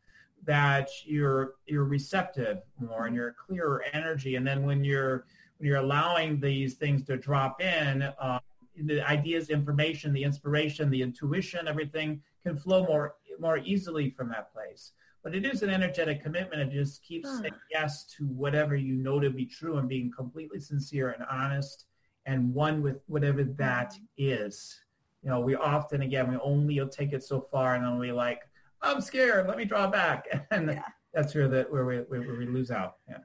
that 0.44 0.90
you're, 1.06 1.54
you're 1.68 1.86
receptive 1.86 2.58
more 2.78 3.06
and 3.06 3.12
mm-hmm. 3.12 3.16
you're 3.16 3.36
clearer 3.48 3.86
energy. 3.94 4.36
And 4.36 4.46
then 4.46 4.64
when 4.64 4.84
you're, 4.84 5.26
when 5.58 5.68
you're 5.68 5.78
allowing 5.78 6.42
these 6.42 6.74
things 6.74 7.04
to 7.04 7.16
drop 7.16 7.62
in, 7.62 8.10
um, 8.20 8.42
the 8.86 9.08
ideas, 9.10 9.50
information, 9.50 10.14
the 10.14 10.24
inspiration, 10.24 10.90
the 10.90 11.02
intuition, 11.02 11.68
everything 11.68 12.22
can 12.44 12.58
flow 12.58 12.86
more 12.86 13.16
more 13.40 13.60
easily 13.60 14.10
from 14.10 14.30
that 14.30 14.52
place. 14.52 14.92
But 15.24 15.36
it 15.36 15.46
is 15.46 15.64
an 15.64 15.70
energetic 15.70 16.22
commitment. 16.24 16.62
It 16.62 16.72
just 16.72 17.04
keeps 17.04 17.30
huh. 17.30 17.42
saying 17.42 17.54
yes 17.72 18.06
to 18.18 18.26
whatever 18.26 18.76
you 18.76 18.96
know 18.96 19.20
to 19.20 19.30
be 19.30 19.46
true 19.46 19.78
and 19.78 19.88
being 19.88 20.12
completely 20.16 20.60
sincere 20.60 21.12
and 21.12 21.26
honest 21.30 21.86
and 22.26 22.54
one 22.54 22.82
with 22.82 23.02
whatever 23.08 23.44
that 23.44 23.96
is. 24.18 24.80
You 25.24 25.30
know, 25.30 25.40
we 25.40 25.56
often, 25.56 26.02
again, 26.04 26.32
we 26.32 26.38
only 26.38 26.80
take 26.92 27.12
it 27.12 27.24
so 27.24 27.42
far 27.42 27.76
and 27.76 27.84
then 27.84 27.98
we 27.98 28.12
like, 28.12 28.42
I'm 28.82 29.02
scared. 29.02 29.48
Let 29.48 29.58
me 29.58 29.66
draw 29.66 29.88
back. 29.88 30.48
And 30.52 30.70
yeah. 30.70 30.84
that's 31.14 31.36
where 31.36 31.48
the, 31.48 31.68
where 31.70 31.86
we, 31.86 31.98
where 31.98 32.22
we 32.22 32.46
lose 32.46 32.72
out. 32.72 32.96
Yeah. 33.10 33.18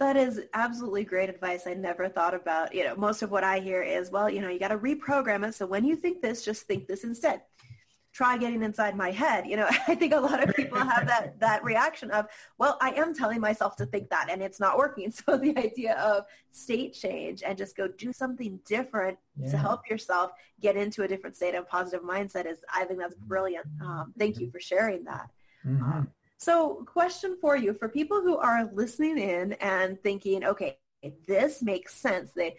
That 0.00 0.16
is 0.16 0.40
absolutely 0.54 1.04
great 1.04 1.28
advice. 1.28 1.66
I 1.66 1.74
never 1.74 2.08
thought 2.08 2.32
about, 2.32 2.74
you 2.74 2.84
know, 2.84 2.96
most 2.96 3.20
of 3.20 3.30
what 3.30 3.44
I 3.44 3.60
hear 3.60 3.82
is, 3.82 4.10
well, 4.10 4.30
you 4.30 4.40
know, 4.40 4.48
you 4.48 4.58
got 4.58 4.68
to 4.68 4.78
reprogram 4.78 5.46
it. 5.46 5.54
So 5.54 5.66
when 5.66 5.84
you 5.84 5.94
think 5.94 6.22
this, 6.22 6.42
just 6.42 6.62
think 6.62 6.88
this 6.88 7.04
instead. 7.04 7.42
Try 8.14 8.38
getting 8.38 8.62
inside 8.62 8.96
my 8.96 9.10
head. 9.10 9.46
You 9.46 9.58
know, 9.58 9.66
I 9.88 9.94
think 9.94 10.14
a 10.14 10.18
lot 10.18 10.42
of 10.42 10.56
people 10.56 10.78
have 10.78 11.06
that, 11.06 11.38
that 11.40 11.62
reaction 11.62 12.10
of, 12.12 12.28
well, 12.56 12.78
I 12.80 12.92
am 12.92 13.14
telling 13.14 13.42
myself 13.42 13.76
to 13.76 13.84
think 13.84 14.08
that 14.08 14.30
and 14.30 14.42
it's 14.42 14.58
not 14.58 14.78
working. 14.78 15.12
So 15.26 15.36
the 15.36 15.54
idea 15.58 15.98
of 15.98 16.24
state 16.50 16.94
change 16.94 17.42
and 17.42 17.58
just 17.58 17.76
go 17.76 17.86
do 17.86 18.10
something 18.10 18.58
different 18.64 19.18
yeah. 19.36 19.50
to 19.50 19.58
help 19.58 19.90
yourself 19.90 20.30
get 20.62 20.76
into 20.76 21.02
a 21.02 21.08
different 21.08 21.36
state 21.36 21.54
of 21.54 21.68
positive 21.68 22.00
mindset 22.00 22.46
is, 22.46 22.56
I 22.74 22.84
think 22.84 23.00
that's 23.00 23.14
brilliant. 23.16 23.66
Um, 23.84 24.14
thank 24.18 24.40
you 24.40 24.50
for 24.50 24.60
sharing 24.60 25.04
that. 25.04 25.28
Mm-hmm. 25.66 25.84
Um, 25.84 26.10
so 26.40 26.82
question 26.86 27.36
for 27.38 27.54
you, 27.54 27.74
for 27.74 27.86
people 27.88 28.22
who 28.22 28.38
are 28.38 28.70
listening 28.72 29.18
in 29.18 29.52
and 29.54 30.00
thinking, 30.02 30.42
okay, 30.42 30.78
this 31.28 31.62
makes 31.62 31.94
sense. 31.94 32.32
They 32.32 32.56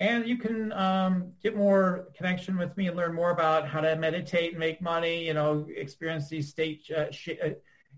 And 0.00 0.26
you 0.26 0.36
can 0.36 0.72
um, 0.72 1.32
get 1.42 1.56
more 1.56 2.08
connection 2.16 2.58
with 2.58 2.76
me 2.76 2.88
and 2.88 2.96
learn 2.96 3.14
more 3.14 3.30
about 3.30 3.68
how 3.68 3.80
to 3.80 3.94
meditate 3.96 4.50
and 4.50 4.58
make 4.58 4.82
money, 4.82 5.26
you 5.26 5.34
know, 5.34 5.66
experience 5.74 6.28
these 6.28 6.48
state, 6.48 6.82
uh, 6.90 7.10
sh- 7.12 7.38
uh, 7.42 7.50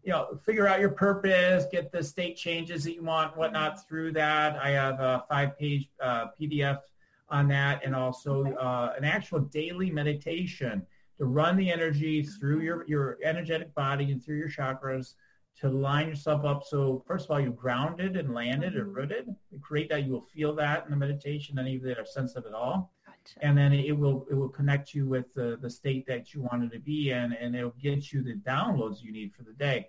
you 0.03 0.13
know, 0.13 0.39
figure 0.45 0.69
out 0.69 0.79
your 0.79 0.91
purpose, 0.91 1.65
get 1.73 1.91
the 1.91 2.03
state 2.03 2.37
changes 2.37 2.85
that 2.85 2.95
you 2.95 3.03
want, 3.03 3.37
whatnot 3.37 3.89
through 3.89 4.13
that. 4.13 4.57
I 4.57 4.71
have 4.71 5.01
a 5.01 5.25
five-page 5.29 5.89
uh, 6.01 6.27
PDF 6.39 6.81
on 7.29 7.49
that 7.49 7.85
and 7.85 7.95
also 7.95 8.55
uh, 8.55 8.95
an 8.97 9.05
actual 9.05 9.41
daily 9.41 9.91
meditation 9.91 10.87
to 11.19 11.25
run 11.25 11.57
the 11.57 11.73
energy 11.73 12.23
through 12.23 12.61
your, 12.61 12.85
your 12.87 13.19
energetic 13.25 13.75
body 13.75 14.13
and 14.13 14.23
through 14.23 14.37
your 14.37 14.51
chakras 14.51 15.15
to 15.61 15.71
line 15.71 16.09
yourself 16.09 16.45
up. 16.45 16.65
So 16.65 17.03
first 17.07 17.27
of 17.27 17.31
all, 17.31 17.41
you're 17.41 17.53
grounded 17.53 18.17
and 18.17 18.35
landed 18.35 18.75
and 18.75 18.95
rooted. 18.95 19.35
create 19.63 19.89
that. 19.89 20.05
You 20.05 20.13
will 20.13 20.27
feel 20.35 20.55
that 20.57 20.85
in 20.85 20.91
the 20.91 20.97
meditation, 20.97 21.59
any 21.59 21.77
of 21.77 21.83
that 21.83 21.99
are 21.99 22.07
sensitive 22.07 22.47
at 22.47 22.55
all. 22.55 22.93
Gotcha. 23.07 23.39
And 23.41 23.57
then 23.57 23.73
it 23.73 23.97
will 23.97 24.27
it 24.31 24.35
will 24.35 24.49
connect 24.49 24.93
you 24.95 25.07
with 25.07 25.33
the, 25.35 25.59
the 25.61 25.71
state 25.71 26.07
that 26.07 26.35
you 26.35 26.43
wanted 26.43 26.73
to 26.73 26.79
be 26.79 27.11
in, 27.11 27.33
and 27.33 27.57
it'll 27.57 27.75
get 27.81 28.13
you 28.13 28.23
the 28.23 28.35
downloads 28.35 29.03
you 29.03 29.13
need 29.13 29.35
for 29.35 29.43
the 29.43 29.53
day. 29.53 29.89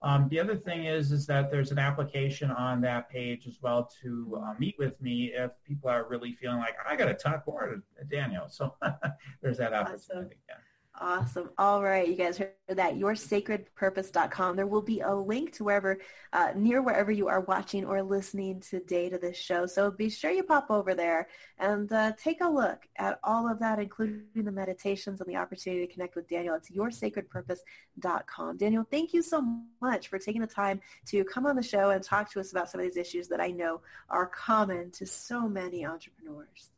Um, 0.00 0.28
the 0.28 0.38
other 0.38 0.54
thing 0.54 0.84
is 0.84 1.10
is 1.10 1.26
that 1.26 1.50
there's 1.50 1.72
an 1.72 1.78
application 1.78 2.52
on 2.52 2.80
that 2.82 3.10
page 3.10 3.48
as 3.48 3.58
well 3.60 3.90
to 4.02 4.40
uh, 4.40 4.54
meet 4.58 4.76
with 4.78 5.00
me 5.00 5.32
if 5.34 5.50
people 5.66 5.90
are 5.90 6.06
really 6.08 6.32
feeling 6.32 6.58
like 6.58 6.76
I 6.88 6.94
got 6.94 7.06
to 7.06 7.14
talk 7.14 7.44
more 7.48 7.82
to 7.98 8.04
Daniel. 8.04 8.48
So 8.48 8.74
there's 9.42 9.58
that 9.58 9.72
opportunity. 9.72 10.06
Awesome. 10.12 10.30
Yeah. 10.48 10.54
Awesome. 11.00 11.50
All 11.58 11.80
right. 11.80 12.08
You 12.08 12.16
guys 12.16 12.38
heard 12.38 12.54
that. 12.68 12.94
YourSacredPurpose.com. 12.94 14.56
There 14.56 14.66
will 14.66 14.82
be 14.82 15.00
a 15.00 15.14
link 15.14 15.52
to 15.52 15.64
wherever, 15.64 15.98
uh, 16.32 16.52
near 16.56 16.82
wherever 16.82 17.12
you 17.12 17.28
are 17.28 17.40
watching 17.42 17.84
or 17.84 18.02
listening 18.02 18.60
today 18.60 19.08
to 19.08 19.16
this 19.16 19.36
show. 19.36 19.66
So 19.66 19.92
be 19.92 20.10
sure 20.10 20.32
you 20.32 20.42
pop 20.42 20.70
over 20.70 20.94
there 20.94 21.28
and 21.58 21.92
uh, 21.92 22.12
take 22.20 22.40
a 22.40 22.48
look 22.48 22.88
at 22.96 23.20
all 23.22 23.48
of 23.48 23.60
that, 23.60 23.78
including 23.78 24.24
the 24.34 24.50
meditations 24.50 25.20
and 25.20 25.30
the 25.30 25.36
opportunity 25.36 25.86
to 25.86 25.92
connect 25.92 26.16
with 26.16 26.28
Daniel. 26.28 26.56
It's 26.56 26.70
YourSacredPurpose.com. 26.70 28.56
Daniel, 28.56 28.84
thank 28.90 29.12
you 29.12 29.22
so 29.22 29.46
much 29.80 30.08
for 30.08 30.18
taking 30.18 30.40
the 30.40 30.48
time 30.48 30.80
to 31.06 31.22
come 31.24 31.46
on 31.46 31.54
the 31.54 31.62
show 31.62 31.90
and 31.90 32.02
talk 32.02 32.28
to 32.32 32.40
us 32.40 32.50
about 32.50 32.70
some 32.70 32.80
of 32.80 32.86
these 32.86 32.96
issues 32.96 33.28
that 33.28 33.40
I 33.40 33.52
know 33.52 33.82
are 34.10 34.26
common 34.26 34.90
to 34.92 35.06
so 35.06 35.48
many 35.48 35.86
entrepreneurs. 35.86 36.70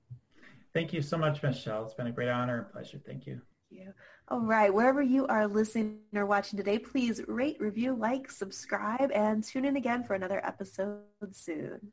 Thank 0.75 0.93
you 0.93 1.01
so 1.01 1.17
much, 1.17 1.43
Michelle. 1.43 1.87
It's 1.87 1.95
been 1.95 2.07
a 2.07 2.13
great 2.13 2.29
honor 2.29 2.59
and 2.59 2.71
pleasure. 2.71 3.01
Thank 3.05 3.27
you 3.27 3.41
you. 3.71 3.93
All 4.29 4.41
right, 4.41 4.73
wherever 4.73 5.03
you 5.03 5.27
are 5.27 5.47
listening 5.47 6.01
or 6.15 6.27
watching 6.27 6.57
today, 6.57 6.79
please 6.79 7.23
rate, 7.27 7.57
review, 7.61 7.95
like, 7.95 8.31
subscribe, 8.31 9.11
and 9.13 9.43
tune 9.43 9.65
in 9.65 9.77
again 9.77 10.05
for 10.05 10.15
another 10.15 10.45
episode 10.45 11.03
soon. 11.33 11.93